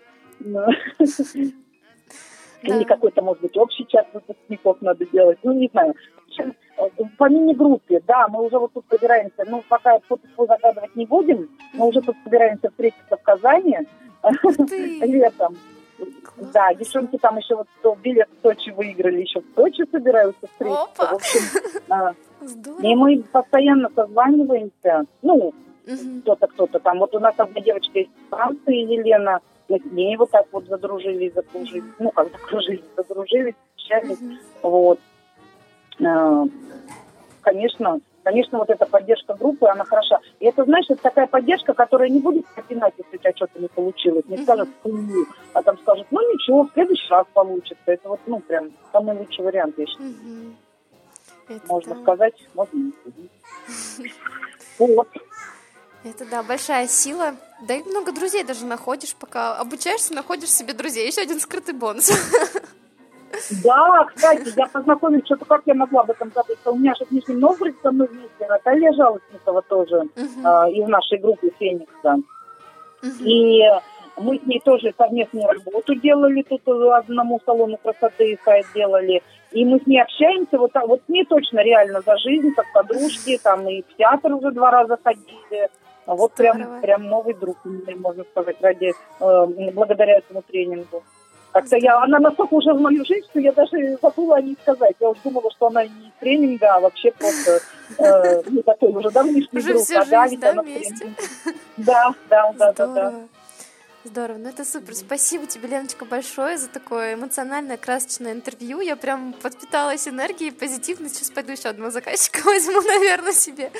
Или 2.62 2.85
какой-то, 2.85 3.22
может 3.22 3.42
быть, 3.42 3.57
общий 3.57 3.87
чат 3.87 4.07
выпускников 4.12 4.81
надо 4.81 5.05
делать. 5.07 5.38
Ну, 5.42 5.53
не 5.53 5.68
знаю. 5.68 5.94
По 7.18 7.29
мини-группе, 7.29 8.03
да, 8.07 8.29
мы 8.29 8.44
уже 8.44 8.59
вот 8.59 8.72
тут 8.72 8.85
собираемся. 8.90 9.44
Ну, 9.46 9.62
пока 9.68 9.98
фото 10.09 10.27
загадывать 10.37 10.96
не 10.96 11.07
будем. 11.07 11.48
Мы 11.75 11.88
уже 11.88 12.01
тут 12.01 12.16
собираемся 12.25 12.70
встретиться 12.70 13.16
в 13.16 13.22
Казани 13.22 13.79
летом. 15.07 15.57
Да, 16.53 16.75
девчонки 16.75 17.16
там 17.18 17.37
еще 17.37 17.55
вот 17.57 17.68
кто 17.79 17.94
билет 17.94 18.29
в 18.38 18.42
Сочи 18.42 18.70
выиграли, 18.70 19.20
еще 19.20 19.40
в 19.40 19.44
Сочи 19.55 19.85
собираются 19.90 20.46
встретиться. 20.46 20.83
Опа. 20.83 21.07
В 21.07 21.14
общем, 21.14 21.40
а, 21.88 22.14
и 22.83 22.94
мы 22.94 23.22
постоянно 23.31 23.88
созваниваемся. 23.94 25.05
Ну, 25.22 25.53
кто-то, 26.23 26.47
кто-то 26.47 26.79
там. 26.79 26.99
Вот 26.99 27.14
у 27.14 27.21
нас 27.21 27.35
одна 27.37 27.61
девочка 27.61 27.99
из 27.99 28.09
Франции, 28.31 28.77
Елена, 28.77 29.40
мы 29.68 29.79
с 29.79 29.85
ней 29.92 30.16
вот 30.16 30.31
так 30.31 30.47
вот 30.53 30.66
задружились, 30.66 31.35
закружились, 31.35 31.85
ну, 31.99 32.11
как 32.11 32.31
закружились, 32.31 32.85
задружились, 32.97 33.55
общались, 33.75 34.18
вот. 34.62 34.99
Э, 36.01 36.45
конечно, 37.42 38.01
конечно, 38.23 38.59
вот 38.59 38.71
эта 38.71 38.87
поддержка 38.87 39.35
группы, 39.35 39.66
она 39.66 39.85
хороша. 39.85 40.21
И 40.40 40.47
это, 40.47 40.64
знаешь, 40.64 40.87
это 40.88 41.03
такая 41.03 41.27
поддержка, 41.27 41.75
которая 41.75 42.09
не 42.09 42.21
будет 42.21 42.45
напинать, 42.57 42.95
если 42.99 43.16
у 43.16 43.18
тебя 43.18 43.33
что-то 43.35 43.59
не 43.59 43.68
получилось. 43.68 44.25
Не 44.29 44.38
скажет, 44.38 44.68
фу, 44.83 44.92
а 45.53 45.62
там 45.62 45.79
скажет, 45.79 46.07
ну 46.11 46.21
ничего, 46.33 46.64
в 46.64 46.73
следующий 46.73 47.09
раз 47.11 47.27
получится. 47.33 47.83
Это 47.87 48.09
вот, 48.09 48.21
ну, 48.27 48.40
прям 48.40 48.71
самый 48.92 49.16
лучший 49.16 49.45
вариант, 49.45 49.79
я 49.79 49.87
считаю. 49.87 50.11
Угу. 50.11 51.61
Можно 51.68 51.95
да. 51.95 52.01
сказать, 52.03 52.35
можно 52.55 52.92
Вот. 54.79 55.09
Это 56.05 56.25
да, 56.29 56.43
большая 56.43 56.88
сила. 56.88 57.35
Да 57.67 57.75
и 57.75 57.83
много 57.83 58.12
друзей 58.12 58.43
даже 58.43 58.67
находишь, 58.67 59.15
пока 59.15 59.57
обучаешься, 59.57 60.15
находишь 60.15 60.51
себе 60.51 60.73
друзей. 60.73 61.07
Еще 61.07 61.23
один 61.23 61.38
скрытый 61.38 61.75
бонус. 61.75 62.11
Да, 63.65 64.05
кстати, 64.05 64.53
я 64.57 64.67
познакомилась, 64.67 65.25
что-то 65.25 65.47
как 65.47 65.62
я 65.65 65.75
могла 65.75 66.03
об 66.03 66.11
этом 66.11 66.31
забыть. 66.35 66.59
У 66.67 66.77
меня 66.77 66.95
же 66.95 67.07
в 67.07 67.11
Нижнем 67.11 67.41
Новгороде 67.41 67.77
со 67.83 67.91
мной 67.91 68.09
вместе 68.09 68.47
Наталья 68.47 68.93
Жалостникова 68.93 69.62
тоже 69.62 70.03
uh-huh. 70.15 70.69
э, 70.69 70.73
из 70.73 70.87
нашей 70.87 71.19
группы 71.19 71.51
Феникса. 71.59 72.19
Uh-huh. 73.03 73.25
И 73.25 73.62
мы 74.19 74.38
с 74.38 74.47
ней 74.47 74.61
тоже 74.61 74.93
совместную 74.97 75.47
работу 75.47 75.95
делали, 75.95 76.43
тут 76.43 76.61
одному 76.69 77.41
салону 77.45 77.79
красоты 77.79 78.38
сайт 78.45 78.67
делали. 78.75 79.23
И 79.53 79.65
мы 79.65 79.81
с 79.81 79.87
ней 79.87 80.03
общаемся, 80.03 80.59
вот, 80.59 80.73
вот 80.87 81.01
с 81.07 81.09
ней 81.09 81.25
точно 81.25 81.61
реально 81.61 82.03
за 82.05 82.17
жизнь, 82.19 82.53
как 82.55 82.67
подружки, 82.73 83.38
там 83.43 83.69
и 83.69 83.83
в 83.83 83.97
театр 83.97 84.33
уже 84.35 84.51
два 84.51 84.71
раза 84.71 84.99
ходили. 85.03 85.71
А 86.07 86.15
вот 86.15 86.33
прям, 86.33 86.81
прям 86.81 87.07
новый 87.07 87.35
друг, 87.35 87.59
можно 87.97 88.25
сказать, 88.25 88.57
ради, 88.61 88.93
э, 89.21 89.47
благодаря 89.73 90.19
этому 90.19 90.43
тренингу. 90.43 91.03
Как-то 91.53 91.77
я, 91.77 92.03
она 92.03 92.19
настолько 92.19 92.55
уже 92.55 92.73
в 92.73 92.81
мою 92.81 93.05
жизнь, 93.05 93.27
что 93.31 93.38
я 93.38 93.53
даже 93.53 93.99
забыла 94.01 94.37
о 94.37 94.41
ней 94.41 94.57
сказать. 94.62 94.97
Я 94.99 95.11
уже 95.11 95.21
думала, 95.23 95.51
что 95.51 95.67
она 95.67 95.85
не 95.85 96.11
тренинга, 96.19 96.75
а 96.75 96.81
вообще 96.81 97.12
просто 97.12 97.61
э, 97.99 98.43
не 98.51 98.62
такой 98.62 98.91
уже 98.91 99.11
давнишний 99.11 99.61
уже 99.61 99.75
друг. 99.75 99.83
Всю 99.83 99.99
а 99.99 100.05
жизнь, 100.05 100.41
да, 100.41 100.51
она 100.51 100.62
вместе? 100.62 101.15
Да, 101.77 102.15
да, 102.31 102.53
да, 102.57 102.73
да, 102.73 102.87
да. 102.87 103.15
Здорово, 104.05 104.38
ну 104.38 104.49
это 104.49 104.65
супер. 104.65 104.95
Спасибо 104.95 105.47
тебе, 105.47 105.69
Леночка, 105.69 106.05
большое 106.05 106.59
за 106.59 106.69
такое 106.69 107.15
эмоциональное, 107.15 107.77
красочное 107.77 108.33
интервью. 108.33 108.81
Я 108.81 108.97
прям 108.97 109.33
подпиталась 109.33 110.09
энергией, 110.09 110.51
позитивно. 110.51 111.09
Сейчас 111.09 111.31
пойду 111.31 111.53
еще 111.53 111.69
одного 111.69 111.93
заказчика 111.93 112.38
возьму, 112.45 112.81
наверное, 112.81 113.33
себе 113.33 113.71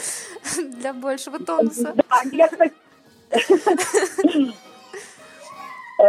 для 0.57 0.93
большего 0.93 1.39
тонуса. 1.39 1.95
Э, 5.99 6.05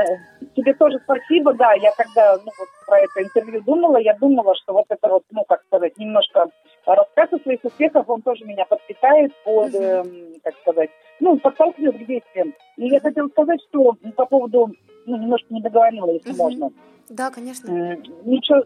тебе 0.55 0.73
тоже 0.73 0.99
спасибо, 1.03 1.53
да, 1.53 1.73
я 1.73 1.91
когда 1.91 2.37
ну, 2.37 2.51
вот, 2.57 2.69
про 2.87 2.99
это 2.99 3.21
интервью 3.21 3.61
думала, 3.61 3.97
я 3.97 4.15
думала, 4.15 4.55
что 4.55 4.73
вот 4.73 4.85
это 4.89 5.07
вот, 5.07 5.23
ну, 5.29 5.43
как 5.43 5.61
сказать, 5.67 5.97
немножко 5.97 6.47
рассказ 6.85 7.33
о 7.33 7.39
своих 7.39 7.63
успехах, 7.63 8.07
он 8.07 8.21
тоже 8.21 8.45
меня 8.45 8.65
подпитает 8.65 9.33
под, 9.43 9.75
э, 9.75 10.03
как 10.43 10.55
сказать, 10.61 10.89
ну, 11.19 11.37
подтолкнет 11.37 11.95
к 11.95 12.05
действиям. 12.07 12.53
И 12.83 12.89
я 12.89 12.99
хотела 12.99 13.29
сказать, 13.29 13.61
что 13.69 13.95
по 14.17 14.25
поводу, 14.25 14.73
ну, 15.05 15.17
немножко 15.17 15.53
не 15.53 15.61
договорила, 15.61 16.11
если 16.11 16.33
uh-huh. 16.33 16.37
можно. 16.37 16.69
Да, 17.07 17.31
конечно. 17.31 17.97
Ничего, 18.25 18.63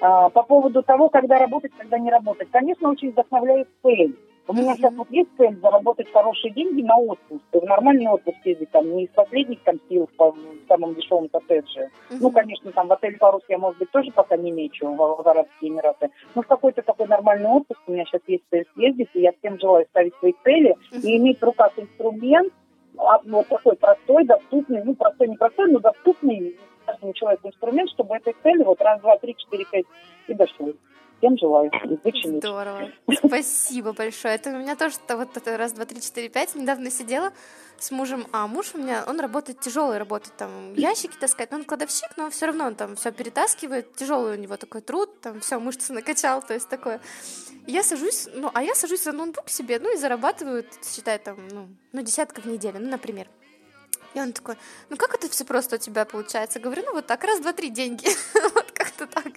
а, 0.00 0.28
по 0.30 0.42
поводу 0.42 0.82
того, 0.82 1.08
когда 1.08 1.38
работать, 1.38 1.70
когда 1.78 1.98
не 1.98 2.10
работать. 2.10 2.50
Конечно, 2.50 2.90
очень 2.90 3.12
вдохновляет 3.12 3.68
цель. 3.82 4.16
У 4.48 4.52
меня 4.52 4.74
сейчас 4.74 4.94
вот 4.94 5.08
есть 5.10 5.30
цель 5.36 5.56
заработать 5.60 6.10
хорошие 6.12 6.52
деньги 6.52 6.82
на 6.82 6.96
отпуск, 6.96 7.42
в 7.52 7.64
нормальный 7.64 8.08
отпуск 8.08 8.38
ездить, 8.44 8.70
там, 8.70 8.96
не 8.96 9.04
из 9.04 9.10
последних 9.10 9.60
там 9.62 9.76
сил 9.88 10.08
в, 10.16 10.18
в 10.18 10.68
самом 10.68 10.94
дешевом 10.94 11.28
коттедже. 11.28 11.90
Uh-huh. 12.10 12.18
Ну, 12.20 12.30
конечно, 12.30 12.72
там 12.72 12.88
в 12.88 12.92
отель 12.92 13.16
Парус 13.18 13.42
я, 13.48 13.58
может 13.58 13.78
быть, 13.78 13.90
тоже 13.92 14.10
пока 14.12 14.36
не 14.36 14.50
мечу 14.50 14.92
в, 14.92 15.28
Арабские 15.28 15.70
Эмираты. 15.70 16.10
Но 16.34 16.42
в 16.42 16.46
какой-то 16.46 16.82
такой 16.82 17.06
нормальный 17.06 17.48
отпуск 17.48 17.80
у 17.86 17.92
меня 17.92 18.04
сейчас 18.06 18.22
есть 18.26 18.44
цель 18.50 18.66
съездить, 18.74 19.10
и 19.14 19.20
я 19.20 19.32
всем 19.38 19.58
желаю 19.60 19.86
ставить 19.90 20.14
свои 20.16 20.32
цели 20.42 20.76
uh-huh. 20.92 21.00
и 21.00 21.16
иметь 21.16 21.38
в 21.38 21.44
руках 21.44 21.72
инструмент, 21.76 22.52
вот 22.96 23.48
такой 23.48 23.76
простой, 23.76 24.24
доступный, 24.24 24.82
ну, 24.84 24.94
простой, 24.94 25.28
не 25.28 25.36
простой, 25.36 25.70
но 25.70 25.78
доступный 25.80 26.58
каждому 26.86 27.12
человеку 27.12 27.48
инструмент, 27.48 27.90
чтобы 27.90 28.16
этой 28.16 28.34
цели 28.42 28.62
вот 28.62 28.80
раз, 28.80 29.00
два, 29.00 29.18
три, 29.18 29.36
четыре, 29.36 29.64
пять 29.70 29.86
и 30.28 30.34
дошел. 30.34 30.72
Всем 31.18 31.38
желаю 31.38 31.70
вычинить. 32.04 32.42
Здорово. 32.42 32.90
Спасибо 33.24 33.92
большое. 33.92 34.34
Это 34.34 34.50
у 34.50 34.58
меня 34.58 34.76
тоже 34.76 34.96
вот 35.08 35.36
это 35.36 35.56
раз, 35.56 35.72
два, 35.72 35.86
три, 35.86 36.00
четыре, 36.00 36.28
пять. 36.28 36.54
Недавно 36.54 36.90
сидела 36.90 37.32
с 37.78 37.90
мужем, 37.90 38.26
а 38.32 38.46
муж 38.46 38.72
у 38.74 38.78
меня, 38.78 39.04
он 39.06 39.20
работает 39.20 39.60
тяжелый, 39.60 39.98
работает 39.98 40.36
там 40.36 40.74
ящики 40.74 41.16
таскать, 41.18 41.50
но 41.50 41.58
он 41.58 41.64
кладовщик, 41.64 42.16
но 42.16 42.30
все 42.30 42.46
равно 42.46 42.66
он 42.66 42.74
там 42.74 42.96
все 42.96 43.12
перетаскивает, 43.12 43.94
тяжелый 43.96 44.36
у 44.36 44.40
него 44.40 44.56
такой 44.56 44.80
труд, 44.80 45.20
там 45.20 45.40
все 45.40 45.58
мышцы 45.58 45.92
накачал, 45.92 46.42
то 46.42 46.54
есть 46.54 46.68
такое. 46.68 47.00
я 47.66 47.82
сажусь, 47.82 48.28
ну, 48.34 48.50
а 48.54 48.62
я 48.62 48.74
сажусь 48.74 49.02
за 49.02 49.12
ноутбук 49.12 49.48
себе, 49.48 49.78
ну, 49.78 49.92
и 49.92 49.98
зарабатываю, 49.98 50.64
считай, 50.82 51.18
там, 51.18 51.36
ну, 51.50 51.68
ну, 51.92 52.02
десятков 52.02 52.44
в 52.44 52.48
неделю, 52.48 52.78
ну, 52.80 52.88
например. 52.88 53.28
И 54.14 54.20
он 54.20 54.32
такой, 54.32 54.56
ну 54.88 54.96
как 54.96 55.14
это 55.14 55.28
все 55.28 55.44
просто 55.44 55.76
у 55.76 55.78
тебя 55.78 56.06
получается? 56.06 56.58
Говорю, 56.58 56.84
ну 56.86 56.94
вот 56.94 57.06
так, 57.06 57.22
раз, 57.24 57.40
два, 57.40 57.52
три, 57.52 57.68
деньги. 57.68 58.06
как-то 58.96 59.22
так. 59.22 59.32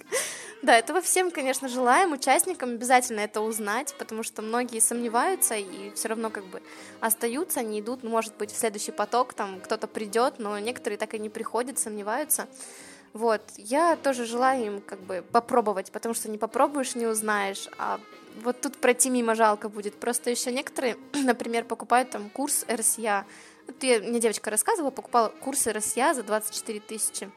Да, 0.62 0.76
этого 0.76 1.00
всем, 1.00 1.30
конечно, 1.30 1.68
желаем, 1.68 2.12
участникам 2.12 2.70
обязательно 2.70 3.20
это 3.20 3.40
узнать, 3.40 3.94
потому 3.98 4.22
что 4.22 4.42
многие 4.42 4.80
сомневаются 4.80 5.54
и 5.54 5.90
все 5.94 6.08
равно 6.08 6.30
как 6.30 6.44
бы 6.44 6.62
остаются, 7.00 7.62
не 7.62 7.80
идут, 7.80 8.02
ну, 8.02 8.10
может 8.10 8.36
быть, 8.36 8.52
в 8.52 8.58
следующий 8.58 8.92
поток 8.92 9.32
там 9.34 9.60
кто-то 9.60 9.86
придет, 9.86 10.34
но 10.38 10.58
некоторые 10.58 10.98
так 10.98 11.14
и 11.14 11.18
не 11.18 11.30
приходят, 11.30 11.78
сомневаются. 11.78 12.46
Вот, 13.12 13.42
я 13.56 13.96
тоже 13.96 14.24
желаю 14.24 14.66
им 14.66 14.80
как 14.80 15.00
бы 15.00 15.24
попробовать, 15.32 15.90
потому 15.90 16.14
что 16.14 16.30
не 16.30 16.38
попробуешь, 16.38 16.94
не 16.94 17.06
узнаешь, 17.06 17.68
а 17.78 17.98
вот 18.42 18.60
тут 18.60 18.76
пройти 18.76 19.10
мимо 19.10 19.34
жалко 19.34 19.68
будет. 19.68 19.98
Просто 19.98 20.30
еще 20.30 20.52
некоторые, 20.52 20.96
например, 21.14 21.64
покупают 21.64 22.10
там 22.10 22.30
курс 22.30 22.64
РСЯ, 22.70 23.24
вот 23.66 23.82
я, 23.82 24.00
мне 24.00 24.20
девочка 24.20 24.50
рассказывала, 24.50 24.90
покупала 24.90 25.28
курсы 25.28 25.72
РСЯ 25.72 26.14
за 26.14 26.22
24 26.22 26.80
тысячи. 26.80 27.30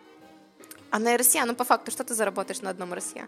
А 0.93 0.99
на 0.99 1.17
РСЯ, 1.17 1.43
ну 1.45 1.55
по 1.55 1.63
факту, 1.63 1.89
что 1.89 2.03
ты 2.03 2.13
заработаешь 2.13 2.61
на 2.61 2.69
одном 2.69 2.93
РСЯ? 2.93 3.27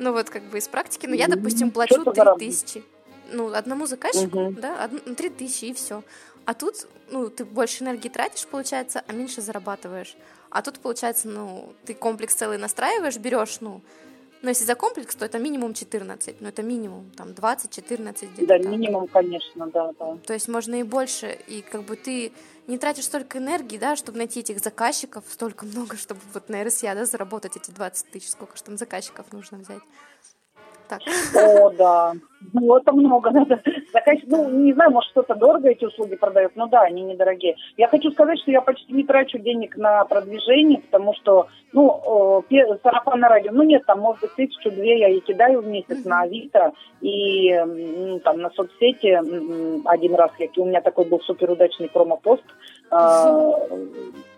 Ну 0.00 0.12
вот 0.12 0.30
как 0.30 0.42
бы 0.50 0.58
из 0.58 0.66
практики. 0.66 1.06
Ну 1.06 1.14
я, 1.14 1.28
допустим, 1.28 1.70
плачу 1.70 2.04
3 2.04 2.24
тысячи. 2.40 2.82
Ну, 3.30 3.52
одному 3.54 3.86
заказчику, 3.86 4.38
угу. 4.38 4.60
да, 4.60 4.88
3 4.88 5.30
тысячи 5.30 5.66
и 5.66 5.72
все. 5.72 6.02
А 6.44 6.54
тут, 6.54 6.88
ну, 7.12 7.30
ты 7.30 7.44
больше 7.44 7.84
энергии 7.84 8.08
тратишь, 8.08 8.46
получается, 8.46 9.04
а 9.06 9.12
меньше 9.12 9.42
зарабатываешь. 9.42 10.16
А 10.50 10.60
тут, 10.60 10.80
получается, 10.80 11.28
ну, 11.28 11.72
ты 11.84 11.94
комплекс 11.94 12.34
целый 12.34 12.58
настраиваешь, 12.58 13.16
берешь, 13.16 13.60
ну, 13.60 13.80
но 14.46 14.50
если 14.50 14.64
за 14.64 14.76
комплекс, 14.76 15.16
то 15.16 15.24
это 15.24 15.40
минимум 15.40 15.74
14, 15.74 16.40
ну 16.40 16.48
это 16.48 16.62
минимум, 16.62 17.10
там 17.16 17.30
20-14 17.30 18.32
где-то. 18.32 18.46
Да, 18.46 18.58
так. 18.58 18.66
минимум, 18.66 19.08
конечно, 19.08 19.66
да, 19.66 19.90
да. 19.98 20.18
То 20.24 20.34
есть 20.34 20.46
можно 20.46 20.76
и 20.76 20.84
больше, 20.84 21.36
и 21.48 21.62
как 21.62 21.82
бы 21.82 21.96
ты 21.96 22.30
не 22.68 22.78
тратишь 22.78 23.06
столько 23.06 23.38
энергии, 23.38 23.76
да, 23.76 23.96
чтобы 23.96 24.18
найти 24.18 24.38
этих 24.38 24.60
заказчиков, 24.60 25.24
столько 25.28 25.64
много, 25.74 25.96
чтобы 25.96 26.20
вот 26.32 26.48
на 26.48 26.62
РСЯ, 26.62 26.94
да, 26.94 27.06
заработать 27.06 27.56
эти 27.56 27.72
20 27.72 28.06
тысяч, 28.12 28.30
сколько 28.30 28.56
же 28.56 28.62
там 28.62 28.76
заказчиков 28.76 29.32
нужно 29.32 29.58
взять 29.58 29.82
так. 30.88 31.00
О, 31.34 31.70
да. 31.70 32.12
Ну, 32.52 32.76
это 32.76 32.92
много 32.92 33.30
надо. 33.30 33.60
Заказ... 33.92 34.18
Ну, 34.26 34.50
не 34.50 34.72
знаю, 34.72 34.90
может, 34.90 35.10
кто-то 35.10 35.34
дорого 35.34 35.68
эти 35.68 35.84
услуги 35.84 36.16
продает, 36.16 36.52
но 36.54 36.66
да, 36.66 36.82
они 36.82 37.02
недорогие. 37.02 37.56
Я 37.76 37.88
хочу 37.88 38.10
сказать, 38.10 38.38
что 38.40 38.50
я 38.50 38.60
почти 38.60 38.92
не 38.92 39.04
трачу 39.04 39.38
денег 39.38 39.76
на 39.76 40.04
продвижение, 40.04 40.80
потому 40.80 41.14
что, 41.14 41.48
ну, 41.72 42.44
сарафан 42.82 43.24
радио, 43.24 43.52
ну, 43.52 43.62
нет, 43.62 43.84
там, 43.86 44.00
может 44.00 44.20
быть, 44.20 44.34
тысячу-две 44.34 45.00
я 45.00 45.08
и 45.08 45.20
кидаю 45.20 45.60
в 45.60 45.66
месяц 45.66 46.04
на 46.04 46.22
Авито, 46.22 46.72
и 47.00 47.52
ну, 47.58 48.20
там 48.20 48.40
на 48.40 48.50
соцсети 48.50 49.18
один 49.86 50.14
раз, 50.14 50.30
у 50.56 50.64
меня 50.64 50.80
такой 50.80 51.04
был 51.06 51.20
суперудачный 51.20 51.88
промопост, 51.88 52.44
а, 52.90 53.54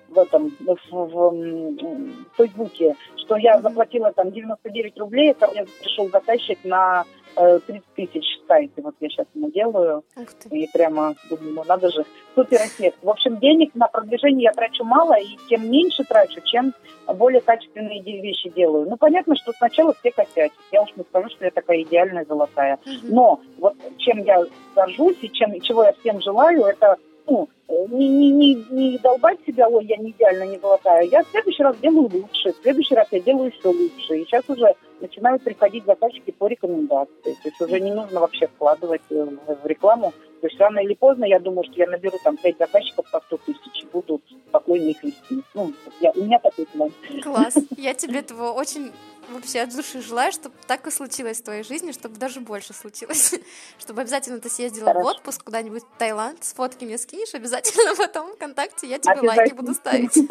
в 0.08 0.18
этом 0.18 0.54
в, 0.60 0.76
в, 0.90 1.06
в 1.06 2.36
Фейсбуке, 2.36 2.96
что 3.16 3.36
я 3.36 3.60
заплатила 3.60 4.12
там 4.12 4.30
99 4.30 4.98
рублей, 4.98 5.34
ко 5.34 5.48
мне 5.48 5.66
пришел 5.80 6.08
заказчик 6.08 6.58
на 6.64 7.04
э, 7.36 7.60
30 7.66 7.84
тысяч 7.94 8.24
сайте. 8.46 8.82
Вот 8.82 8.94
я 9.00 9.08
сейчас 9.08 9.26
ему 9.34 9.50
делаю. 9.50 10.02
И 10.50 10.68
прямо 10.72 11.14
думаю, 11.28 11.54
ну 11.54 11.64
надо 11.64 11.90
же, 11.90 12.04
супер 12.34 12.58
эффект. 12.58 12.98
В 13.02 13.10
общем, 13.10 13.38
денег 13.38 13.74
на 13.74 13.88
продвижение 13.88 14.44
я 14.44 14.52
трачу 14.52 14.84
мало, 14.84 15.18
и 15.18 15.36
тем 15.48 15.70
меньше 15.70 16.04
трачу, 16.04 16.40
чем 16.44 16.72
более 17.06 17.40
качественные 17.40 18.02
вещи 18.02 18.48
делаю. 18.50 18.88
Ну, 18.88 18.96
понятно, 18.96 19.36
что 19.36 19.52
сначала 19.52 19.94
все 19.94 20.10
хотят. 20.12 20.52
Я 20.72 20.82
уж 20.82 20.90
не 20.96 21.04
скажу, 21.04 21.28
что 21.30 21.44
я 21.44 21.50
такая 21.50 21.82
идеальная 21.82 22.24
золотая. 22.24 22.78
Но 23.02 23.40
вот 23.58 23.74
чем 23.98 24.24
я 24.24 24.42
горжусь 24.74 25.18
и 25.20 25.30
чем, 25.30 25.60
чего 25.60 25.84
я 25.84 25.92
всем 25.92 26.20
желаю, 26.20 26.64
это 26.64 26.96
ну, 27.26 27.48
не, 27.68 28.08
не, 28.08 28.30
не, 28.30 28.66
не 28.70 28.98
долбать 28.98 29.38
себя, 29.46 29.68
ой, 29.68 29.84
я 29.84 29.96
не 29.98 30.10
идеально, 30.10 30.44
не 30.44 30.58
золотая. 30.58 31.02
Я 31.04 31.22
в 31.22 31.28
следующий 31.28 31.62
раз 31.62 31.76
делаю 31.78 32.10
лучше, 32.12 32.52
в 32.52 32.62
следующий 32.62 32.94
раз 32.94 33.08
я 33.10 33.20
делаю 33.20 33.52
еще 33.52 33.68
лучше. 33.68 34.16
И 34.16 34.24
сейчас 34.24 34.44
уже 34.48 34.74
начинают 35.00 35.42
приходить 35.42 35.84
заказчики 35.84 36.30
по 36.30 36.46
рекомендации. 36.46 37.12
То 37.22 37.48
есть 37.48 37.60
уже 37.60 37.80
не 37.80 37.92
нужно 37.92 38.20
вообще 38.20 38.46
вкладывать 38.46 39.02
э, 39.10 39.26
в 39.62 39.66
рекламу. 39.66 40.12
То 40.40 40.46
есть 40.46 40.58
рано 40.58 40.78
или 40.78 40.94
поздно, 40.94 41.24
я 41.24 41.40
думаю, 41.40 41.64
что 41.64 41.74
я 41.74 41.86
наберу 41.86 42.16
там 42.22 42.36
5 42.36 42.58
заказчиков 42.58 43.10
по 43.10 43.20
100 43.20 43.36
тысяч 43.38 43.82
и 43.82 43.86
буду 43.86 44.20
спокойно 44.48 44.88
их 44.88 45.02
вести. 45.02 45.42
Ну, 45.54 45.72
я, 46.00 46.10
у 46.12 46.22
меня 46.22 46.38
такой 46.38 46.66
план. 46.66 46.92
Класс. 47.22 47.54
Я 47.76 47.94
тебе 47.94 48.20
этого 48.20 48.52
очень 48.52 48.92
вообще 49.30 49.60
от 49.60 49.74
души 49.74 50.00
желаю, 50.00 50.32
чтобы 50.32 50.54
так 50.66 50.86
и 50.86 50.90
случилось 50.90 51.40
в 51.40 51.44
твоей 51.44 51.62
жизни, 51.62 51.92
чтобы 51.92 52.16
даже 52.16 52.40
больше 52.40 52.72
случилось. 52.72 53.34
чтобы 53.78 54.02
обязательно 54.02 54.38
ты 54.38 54.48
съездила 54.48 54.86
Хорошо. 54.86 55.06
в 55.06 55.10
отпуск 55.10 55.44
куда-нибудь 55.44 55.82
в 55.82 55.98
Таиланд, 55.98 56.42
с 56.42 56.54
фотки 56.54 56.84
мне 56.84 56.98
скинешь, 56.98 57.34
обязательно 57.34 57.57
потом 57.96 58.34
ВКонтакте 58.34 58.86
я 58.86 58.98
тебе 58.98 59.20
лайки 59.20 59.54
буду 59.54 59.74
ставить. 59.74 60.14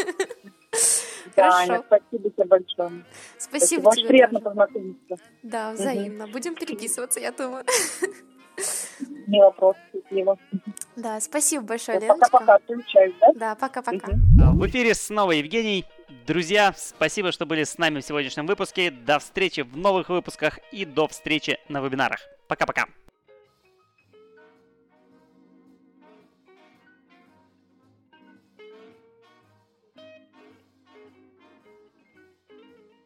Хорошо. 1.36 1.84
спасибо 1.86 2.30
тебе 2.32 2.46
большое. 2.46 3.06
Спасибо, 3.38 3.96
тебе. 3.96 4.08
Приятно 4.08 4.40
познакомиться. 4.40 5.18
Да, 5.44 5.72
взаимно. 5.72 6.28
Будем 6.28 6.56
переписываться, 6.56 7.20
я 7.20 7.32
думаю. 7.32 7.64
Не 9.28 9.40
вопрос, 9.40 9.76
счастливо. 9.94 10.38
Да, 10.96 11.20
спасибо 11.20 11.64
большое, 11.64 12.00
Леночка. 12.00 12.30
Пока-пока, 12.30 12.56
отключаюсь, 12.56 13.14
да? 13.22 13.28
Да, 13.36 13.56
пока-пока. 13.56 14.08
В 14.12 14.68
эфире 14.68 14.96
снова 14.96 15.32
Евгений. 15.32 15.86
Друзья, 16.26 16.74
спасибо, 16.76 17.32
что 17.32 17.46
были 17.46 17.64
с 17.64 17.78
нами 17.78 18.00
в 18.00 18.06
сегодняшнем 18.06 18.48
выпуске. 18.48 18.90
До 18.90 19.20
встречи 19.20 19.62
в 19.62 19.78
новых 19.78 20.10
выпусках 20.10 20.60
и 20.72 20.86
до 20.86 21.08
встречи 21.08 21.60
на 21.70 21.82
вебинарах. 21.82 22.22
Пока-пока. 22.48 22.86